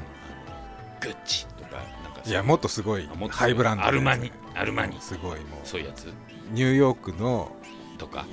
[0.99, 3.07] グッチとかなんかいやもっとすごい。
[3.29, 4.99] ハイブランドアルマニアルマニ。
[4.99, 5.59] すごいもう。
[5.63, 6.11] そういうやつ。
[6.51, 7.55] ニューヨークの
[7.97, 8.25] とか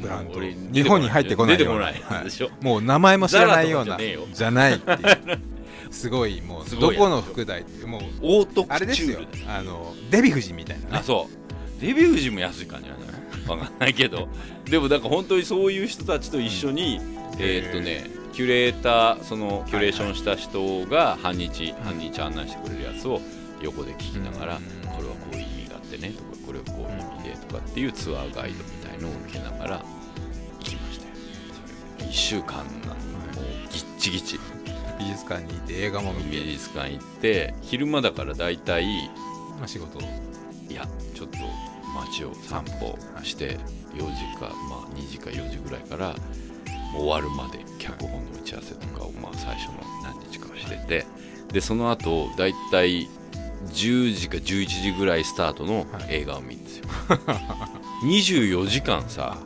[0.00, 0.40] ブランド。
[0.40, 1.92] 日本に入ってこないような。
[2.62, 3.98] もう名前も知らないような
[4.32, 4.98] じゃないっていう。
[5.90, 9.18] すごいもうどこの服代もうオートクあれですよ。
[9.20, 10.90] チュールあのデヴィ夫人みたいなね。
[10.98, 11.80] あそう。
[11.80, 13.58] デビュー時も安い感じなんじゃない？
[13.58, 14.28] わかんないけど。
[14.66, 17.00] でもなんか本当にそういう人たちと一緒に、
[17.38, 23.20] えーっとねキュレーターそのキュレーションした人が半日半日案内してくれるやつを
[23.60, 24.62] 横で聞きながら、うん。
[24.88, 26.29] これはこういう意味があってねとか
[27.52, 29.84] かっていうツアーガイドみたいのを受けながら
[30.58, 31.14] 行きましたよ。
[31.98, 34.38] それ1週間なもうギッチギチ。
[34.98, 36.30] 美術館にいて映画も見て。
[36.30, 38.84] 美術館行って昼間だから大体
[39.58, 39.98] まあ仕事。
[40.00, 41.38] いやちょっと
[41.94, 43.58] 街を散歩して
[43.94, 46.14] 4時か、まあ、2時か4時ぐらいから
[46.94, 51.06] 終わるまで脚本の打ち合わせとかを、まあ、最初の何日かはしてて。
[51.52, 53.08] でその後大体
[53.66, 56.84] 10時か11時ぐらいスタートの映画を見るんですよ、
[58.04, 59.38] 24時間さ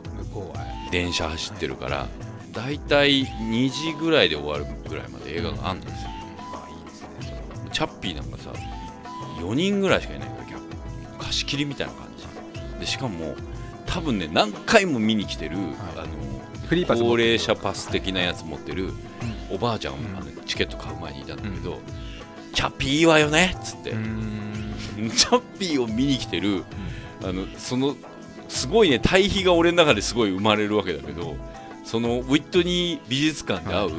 [0.91, 2.07] 電車走ってるから
[2.51, 6.09] 大体2時ぐらいで終わるぐらいまで映画があるんですよ。
[6.53, 7.07] あいいですね。
[7.71, 8.51] チャッピーなんかさ
[9.39, 10.59] 4人ぐらいしかいないから
[11.19, 12.79] 貸し切りみたいな感じ。
[12.79, 13.35] でしかも
[13.85, 15.57] 多分ね何回も見に来てる、
[15.97, 16.05] あ
[16.67, 18.91] フリーパスの高齢者パス的なやつ持ってる
[19.51, 21.79] おばあちゃん、あのチケット買う前にいたんだけど、
[22.55, 26.63] チャッピーいいわよねっつって、チャッピーを見に来てる、
[27.23, 27.95] あのその
[28.47, 31.35] すごいね対比が俺の中ですごい生まれるわけだけど
[31.83, 33.91] そのウィットニー美術館で会う、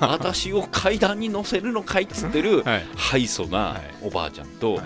[0.00, 2.84] 私を階段に乗せるのかいっつってる、 はい。
[2.96, 3.94] ハイソなはい。
[4.02, 4.84] おばあちゃんと、はい。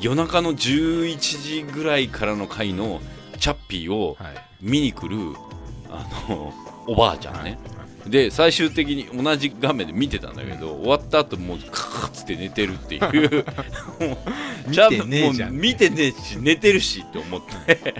[0.00, 3.00] 夜中の11時ぐらいからの回の
[3.40, 4.34] チャッピーをはい。
[4.60, 5.16] 見に来る
[5.90, 6.52] あの
[6.86, 7.58] おばあちゃんね、はい
[8.08, 13.44] で最終的に同じ画面で見てたんだけど終わった後もうカーッつって寝てるっていう。
[14.72, 17.94] ちゃんともう見てねえし寝てるしって思って。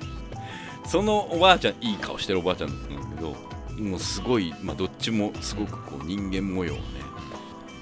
[0.86, 3.36] そのおばあちゃんいい顔してるおばあちゃんだったんだけど
[3.82, 6.80] もうすごい、まあ、どっちもすごくこう人間模様ね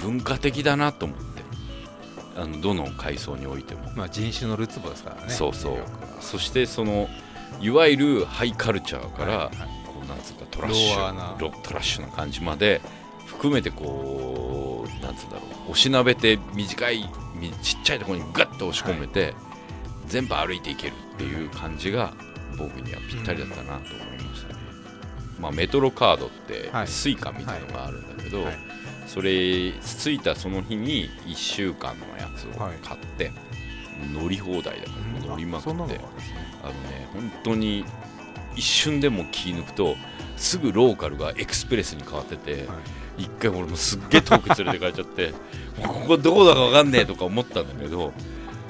[0.01, 1.27] 文化的だなと思って。
[2.39, 3.91] あのどの階層においても。
[3.97, 5.33] まあ人種のるつぼですからね。
[5.33, 5.77] そうそう。
[6.21, 7.09] そしてその
[7.61, 9.76] いわゆるハイカルチャーから、はいはい
[10.07, 12.81] なんつうか trash ロ trash な感じまで
[13.27, 19.35] 含めてこうなんつうんだろうおしなべて短いみちっちゃいところにガッと押し込めて、
[20.07, 22.15] 全部歩いていけるっていう感じが
[22.57, 24.61] 僕にはぴったりだったなと思いましたね、
[25.39, 26.89] まあ、メトロカードってはい。
[26.89, 28.59] Suica みたいのがあるんだけど、はい。
[29.07, 33.33] それ着いたその日に1週間のやつを買って、
[34.13, 35.99] 乗り放題だから乗りまくって、あのね
[37.13, 37.85] 本当に
[38.57, 39.97] 一瞬でも気抜くと
[40.37, 42.65] すぐローカルがエクスプレスに変わってて、はい。
[43.19, 45.33] 一回俺もすっげえ遠く連れて帰っちゃって
[45.83, 48.13] ここどこだか分かんねえとか思ったんだけど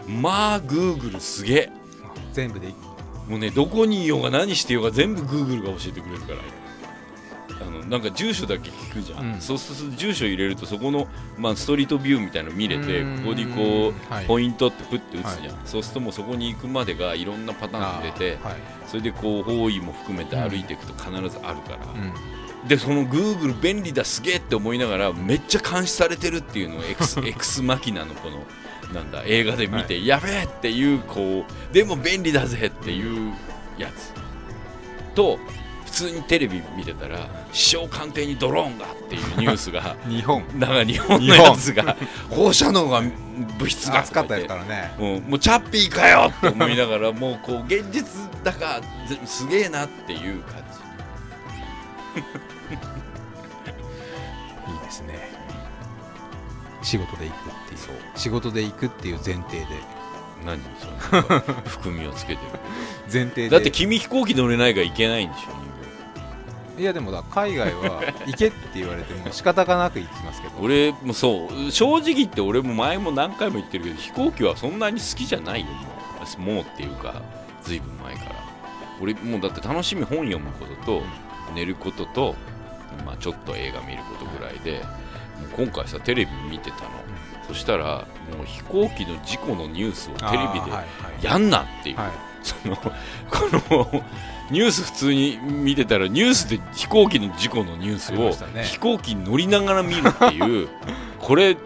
[0.07, 1.71] まあグーグルすげえ。
[2.33, 2.69] 全部で
[3.29, 6.39] もうねどこにいようが何してようが全部グーグルが教えてくれるから
[7.61, 9.41] あのなんか住所だけ聞くじゃん、うん。
[9.41, 14.27] そうすると住所入れるとそこの、まあ、ストリートビューみたいなの見れてここにこう、はい。
[14.27, 18.55] ポイントってプッて打つじゃん、はそうするともうそこに行くまでがいろんなパターン出てはい。
[18.87, 22.69] それでこう方位も含めて歩いていくと必ずあるから、うん。
[22.69, 28.45] でそのグーグル便利だすげえって思いながらめっちゃ監視されてるっていうのをエクスエクスマキナのこの
[28.93, 33.33] なんだ映画で見て、やべえっていうこうでも便利だぜっていう
[33.79, 34.13] やつ
[35.15, 35.43] と普
[35.97, 40.45] 通にテレビ見てたら首相官邸にドローンがっていうニュースが 日本。
[40.55, 41.97] なんか日本のやつが
[42.29, 43.15] 放射能が物
[43.69, 44.95] 質が暑かったとか言ってですからね。
[44.99, 48.05] うん、もうチャッピーかよって思いながらもうこう現実
[48.45, 48.79] だから
[49.09, 50.57] ぜすげえなっていう感
[52.17, 52.19] い
[54.77, 55.31] いですね。
[56.83, 57.79] 仕事で行くっていう。
[58.17, 59.67] 仕事で行くっていう前提で。
[59.67, 59.69] じ
[60.45, 60.87] 何そ
[61.17, 61.23] の
[61.65, 62.51] 含みをつけてる。
[63.11, 63.49] 前提で。
[63.49, 65.66] だって君飛行機乗れないから行けないんでしょ
[66.79, 70.55] いやでもだ海外は行けって言われても仕方がなく行きますけど。
[70.55, 76.41] ク俺もそう正直言って俺も前も何回も言ってるけど飛行機はそんなに好きじゃないよもう。
[76.41, 77.23] もうっていうか
[77.63, 78.35] ずいぶん前から。
[79.01, 81.03] 俺もうだって楽しみ本読むことと
[81.55, 82.35] 寝ることと、
[83.05, 84.83] まあ、ちょっと映画見ることぐらいで
[85.39, 86.91] もう今回さテレビ見てたの、
[87.47, 88.07] そしたら
[88.37, 90.61] もう飛行機の事故のニュースをテレビ
[91.21, 92.11] でやんなっていう、はい。
[92.43, 92.93] そのこ
[93.71, 94.03] の
[94.51, 98.33] ニュース普通に見てたらニュースで飛行機の事故のニュースを
[98.63, 100.69] 飛行機に乗りながら見るっていう
[101.19, 101.57] これ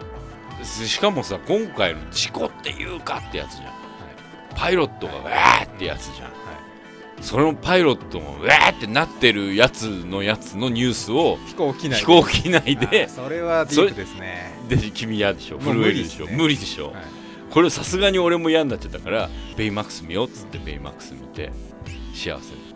[0.63, 3.81] しかもさ今回の事故っていうかってやつじゃん。
[4.55, 6.31] パイロットがわーってやつじゃん。
[7.21, 14.53] そのパイロットがわーってなってるやつのやつのニュースを飛行機内飛行機内あでそれはディープですね。
[14.67, 15.59] で君嫌でしょ。
[15.59, 16.93] 震えるでしょ無理っすね無理でしょ、はい。
[17.51, 21.51] これさすがに俺も嫌になっちゃったからベイマックス見ようっつってベイマックス見て
[22.13, 22.70] 幸せ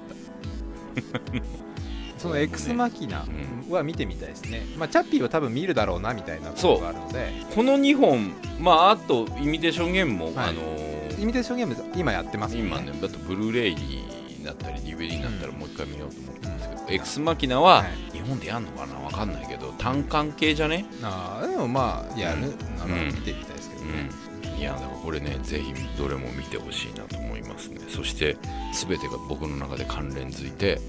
[2.17, 3.25] そのエクスマキナ
[3.69, 7.31] は見てみたいですね、まあ、チャッピーは多分見るだろうなみたいなところがあるので。
[7.53, 10.49] この2本まああとイミテーションゲームも、はい。
[10.49, 14.03] あのーイミテーションゲーム今やってますもん今ねだとブルーレイに
[14.43, 18.17] なったり DVD になったらもう一回見ようと思ってるんですけど、エクスマキナははい。
[18.17, 20.85] 日本でやんのかなわかんないけど単管系じゃね？
[21.03, 22.41] あーでもまあやる
[22.77, 24.24] ならうん見てみたいですけどね、うん
[24.57, 27.79] いやだからこれねぜひどれも見てほしいなと思いますね。
[27.89, 28.37] そして
[28.73, 30.79] 全てが僕の中で関連づいて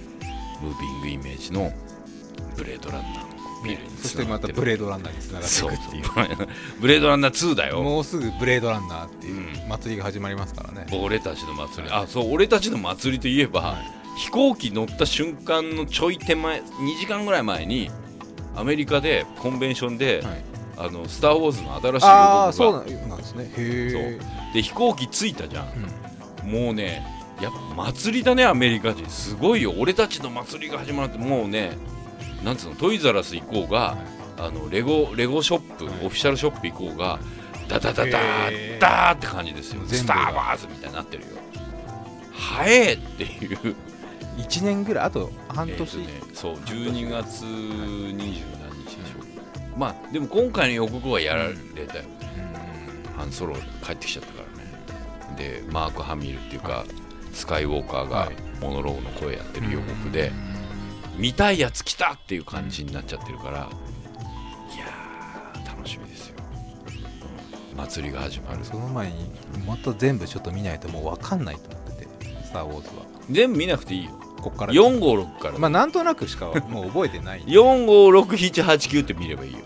[0.62, 1.72] ムービングイメージの
[2.56, 5.78] ブレードランナーのビルにそしてまたブレードランナーにつながってそいう。
[5.78, 6.48] くっていう。
[6.80, 7.82] ブレードランナー2だよ。
[7.82, 9.68] もうすぐブレードランナーっていううん。
[9.68, 11.92] 祭りが始まりますからね、俺たちの祭り。
[11.92, 14.20] あそう俺たちの祭りといえば、はい。
[14.20, 17.90] 飛行機乗った瞬間のちょい手前2時間ぐらい前に
[18.54, 20.44] アメリカでコンベンションで、はい
[20.78, 23.44] あのスター・ウォーズの新しいああそうなんですね。
[23.44, 24.20] へえ
[24.54, 25.66] で飛行機着いたじゃん。
[26.44, 26.50] うん。
[26.50, 27.04] もうね
[27.40, 29.08] やっぱ祭りだねアメリカ人。
[29.08, 29.74] すごいよ。
[29.78, 31.18] 俺たちの祭りが始まるって。
[31.18, 31.76] もうね
[32.44, 33.96] なんつうのトイザラス行こうが、
[34.38, 35.94] あのレゴレゴショップ、はい。
[36.04, 37.18] オフィシャルショップ行こうが
[37.68, 38.18] ダダダダ
[38.50, 38.76] へー。
[38.76, 39.82] ーダーって感じですよ。
[39.86, 41.28] スタ全部がー・ズみたいになってるよ。
[42.32, 43.76] 早えっていう。
[44.36, 48.26] 1年ぐらいあと半年、ね、そう12月二十何日？
[48.26, 48.65] でしょう、
[49.76, 51.54] まあでも今回の予告はやられ
[51.86, 52.04] たよ、
[53.16, 53.54] ハンソロ
[53.84, 54.42] 帰ってきちゃったか
[55.28, 55.36] らね。
[55.36, 56.84] でマーク・ハミルっていうか、
[57.32, 58.36] スカイウォーカーがはい。
[58.60, 60.32] モノローグの声やってる予告で、
[61.18, 66.36] 見たいやつ来たっていう感じになっちゃってるから、いやー楽しみですよ、
[67.74, 68.64] うん祭りが始まる。
[68.64, 69.30] その前に
[69.66, 72.08] また全部ちょっと見ないともう分かんないと思ってて
[72.42, 73.04] 「スター・ウォーズ」は。
[73.30, 74.72] 全部見なくていいよこっから。
[74.72, 77.42] 456から、まあなんとなくしかもう覚えてない。
[77.48, 79.58] 456789って見ればいいよ。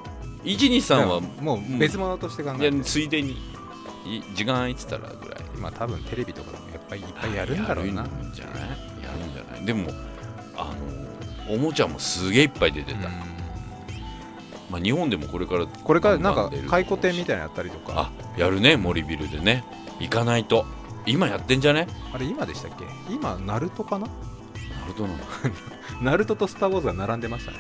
[0.45, 2.81] 123はもう別物として考えて。
[2.81, 3.33] ついでに
[4.07, 5.41] い時間空いてたらぐらい。
[5.59, 8.03] まあ多分テレビとかでもやっぱりいっぱいやるんだろうな。
[8.03, 8.55] やるんじゃない？
[8.61, 8.67] や
[9.13, 9.65] るんじゃない？
[9.67, 9.91] でも
[10.57, 10.73] あ
[11.49, 13.05] のおもちゃもすげえいっぱい出てた、うん。
[14.71, 18.11] まあ、日本でもこれからこれからなんか回顧展みたいなのやったりとか。
[18.37, 19.65] あやるね森ビルでね。
[19.99, 20.65] 行かないと。
[21.07, 21.87] 今やってんじゃね？
[22.15, 22.85] あれ今でしたっけ？
[23.13, 24.07] 今ナルトかな？
[24.93, 25.15] ほどな
[26.03, 27.59] ナルトとスター・ウォーズが並んでましたね。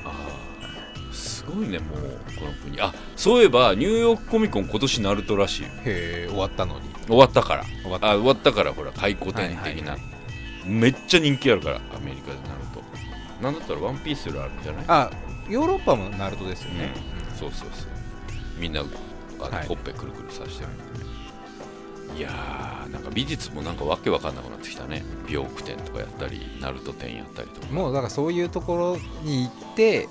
[1.12, 2.80] すごいねもうこの国。
[2.80, 5.68] あそういえばニューヨークコミコン今年ナルトらしいよ。
[5.84, 6.88] へえ終わったのに。
[7.06, 7.64] 終わったから。
[7.82, 8.10] 終わった。
[8.10, 10.10] あ終わったからほら開口展的な、はいはい
[10.66, 12.82] めっちゃ人気あるからアメリカでなると
[13.42, 14.84] なんだったらワンピースよりあるんじゃない？
[14.88, 15.10] あ
[15.48, 16.92] ヨーロッパもナルトですよね、
[17.32, 17.88] うんそうそうそう。
[18.58, 18.84] みんなあ
[19.44, 19.66] の、はい。
[19.66, 20.68] ほっぺくるくるさしてる
[22.16, 25.02] いやーなんか美術もなんかわけわかんなくなってきたね。
[25.26, 27.66] 美容区展とかやったりナルト展やったりとか。
[27.72, 30.10] もうだからそういうところに行っていうん。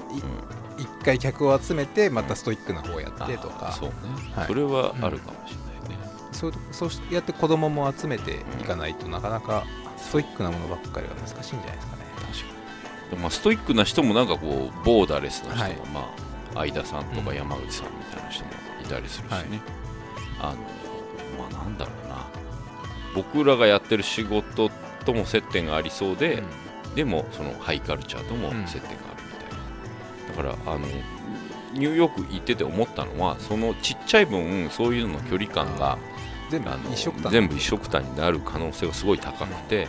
[0.79, 3.67] 一回客を集めてまたストイックな方をやってとか。
[3.67, 3.95] あそうね、
[4.33, 4.47] はい。
[4.47, 5.97] それはあるかもしれないね、
[6.31, 9.65] そうそうやって子供も集めていかないとなかなか
[9.97, 12.03] ストイックなものばっかりは難しいんじゃないですかね。
[12.15, 15.75] 確かまあ、ストイックな人もなんかこうボーダーレスな人も、はい。
[15.93, 16.09] まあ
[16.53, 19.61] 相田さんとか山口さんみたいな人もいたりするしね、
[20.39, 20.57] あの
[21.37, 22.27] まあなんだろうな。
[23.15, 24.69] 僕らがやってる仕事
[25.05, 26.43] とも接点がありそうで、
[26.95, 30.85] でもそのハイカルチャーとも接点があるみたいな、だからあの
[31.73, 35.97] ニューヨーク行ってて思ったのはそのちっちゃい分そういうのの距離感が
[36.51, 36.63] 全
[37.47, 38.15] 部一緒くたに。
[38.15, 39.87] なる可能性がすごい高くて、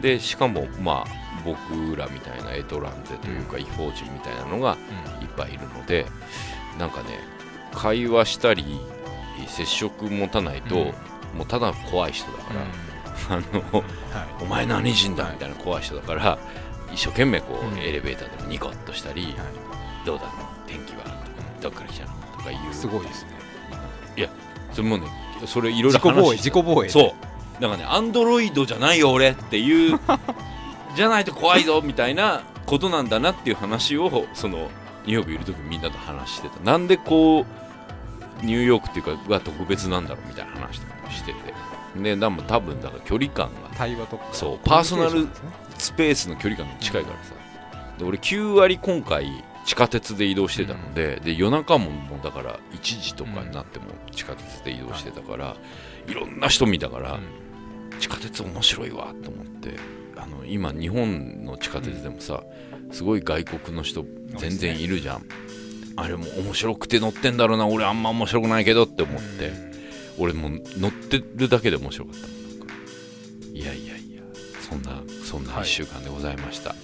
[0.00, 4.76] でしかもまあ僕らみたいなエトランゼというか、イフォージンみたいなのが
[5.20, 6.06] いっぱいいるので
[6.78, 7.18] なんかね
[7.72, 8.80] 会話したり
[9.48, 10.82] 接触持たないと、うん。
[11.38, 13.84] もうただ怖い人だから、あのは
[14.40, 16.38] お前何人だみたいな怖い人だから
[16.92, 17.78] 一生懸命こう、うん。
[17.78, 19.34] エレベーターでもニコッとしたり、
[20.04, 21.04] どうだろう天気は
[21.60, 22.70] どっから来たのとか言う。
[22.70, 23.44] いすごいですね。
[24.74, 25.06] それもね
[25.46, 26.88] それいろいろ自己防衛話自己防衛。
[26.88, 27.62] そう。
[27.62, 30.00] だからねアンドロイドじゃないよ俺っていう
[30.96, 34.68] じゃないと怖いぞみたいなことなんだなっていう話をその
[35.06, 36.58] ニューヨークいる時みんなと話してた。
[36.60, 37.63] なんでこう
[38.42, 41.38] ニューヨークっていうかが特別なんだろうみたいな話とかもしてて。
[41.96, 43.70] ででも多分だから距離感が。
[43.76, 44.24] 対話とか。
[44.32, 45.28] そうパーソナル
[45.78, 47.34] スペースの距離感が近いからさ、
[47.98, 55.56] で俺9割今回地下鉄で移動してたので,、で夜中ももうだから1時とかになっても地下鉄で移動してたから、
[56.06, 57.18] い、ろんな人見たから、
[57.98, 59.76] 地下鉄面白いわと思って
[60.16, 62.42] あの今日本の地下鉄でもさ、
[62.92, 64.04] すごい外国の人
[64.36, 65.26] 全然いるじゃん、
[65.96, 69.52] あれも面白くて乗ってんだろうな俺あんま面白くないけどって思って、
[70.18, 72.28] 俺もう乗ってるだけで面白かった
[73.52, 74.22] いやいやいや。
[74.68, 76.74] そんなそんな1週間でございました。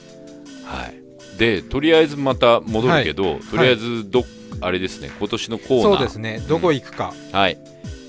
[0.65, 4.25] はい、でとりあえずまた戻るけど、とりあえずど、
[4.61, 5.97] あれですね今年のコーナー。
[5.97, 6.41] そうですね。
[6.49, 7.13] どこ行くか。
[7.33, 7.59] はい、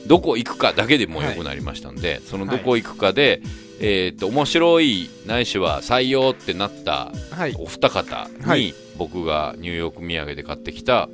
[0.06, 3.42] どこ行くかだけでもよくなりましたんで、そのどこ行くかで、
[3.80, 7.56] えー、と面白いないしは採用ってなったはい。
[7.58, 11.10] お二方に、はい僕がニューヨーク土産で買ってきた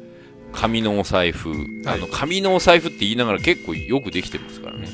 [0.51, 1.59] 紙のお財布、はい。
[1.85, 4.87] あの紙のお財布って言いながら結構よくできてますからね、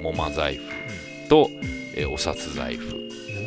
[0.00, 1.48] モマ財布と、
[1.94, 2.86] えーお札財布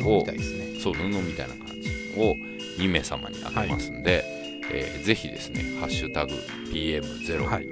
[0.00, 0.80] 布みたいですね。
[0.80, 2.34] そう布みたいな感じを
[2.78, 4.24] 2名様にあげますんで、
[4.72, 6.32] えーぜひですね「ハッシュタグ
[6.72, 7.66] #PM0」はい。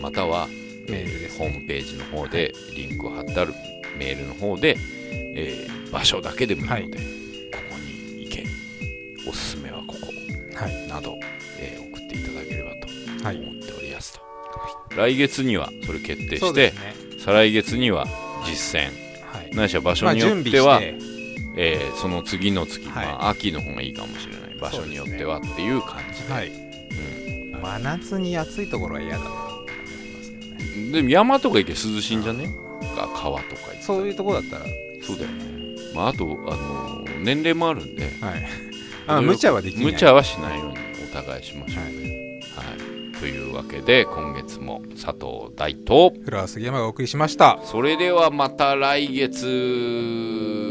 [0.00, 0.46] または、
[0.88, 3.52] メーホームページの方でリンクを貼ってある
[3.98, 4.76] メールの方で、
[5.34, 6.90] えー場所だけでもいいので、はい。
[6.90, 6.92] こ
[7.70, 7.76] こ
[8.16, 8.44] に行け。
[9.28, 9.77] おすすめは
[10.88, 11.16] など、
[11.60, 12.70] えー送っていただければ
[13.20, 13.36] とはい。
[13.36, 14.20] 思っておりますと、
[14.96, 16.74] 来月にはそれ決定して、ね。
[17.24, 18.06] 再来月には
[18.46, 18.90] 実践。
[19.32, 19.50] はい。
[19.54, 20.98] ないしは場所まあによっては、して。
[21.56, 23.06] えーその次の月、はい。
[23.06, 24.56] まあ、秋の方がいいかもしれない。
[24.60, 26.48] 場所によってはっていう感じで、はい。
[26.48, 27.60] うん。
[27.60, 30.92] 真夏に暑いところは嫌だなって思いますけどね。
[30.92, 32.48] でも山とか行け涼しいんじゃね？
[32.94, 34.64] か川とか行そういうとこだったら
[35.02, 35.76] そうだよね。
[35.94, 38.04] まあ、あと、あのー年齢もあるんで。
[38.20, 38.67] はい
[39.08, 39.84] あ無茶はできない。
[39.84, 40.76] 無茶はしないように
[41.10, 42.62] お互いしましょうね、は
[43.16, 43.18] い。
[43.18, 47.58] というわけで今月も佐藤大とフラワー杉山がお送りしました。
[47.64, 50.67] それではまた来月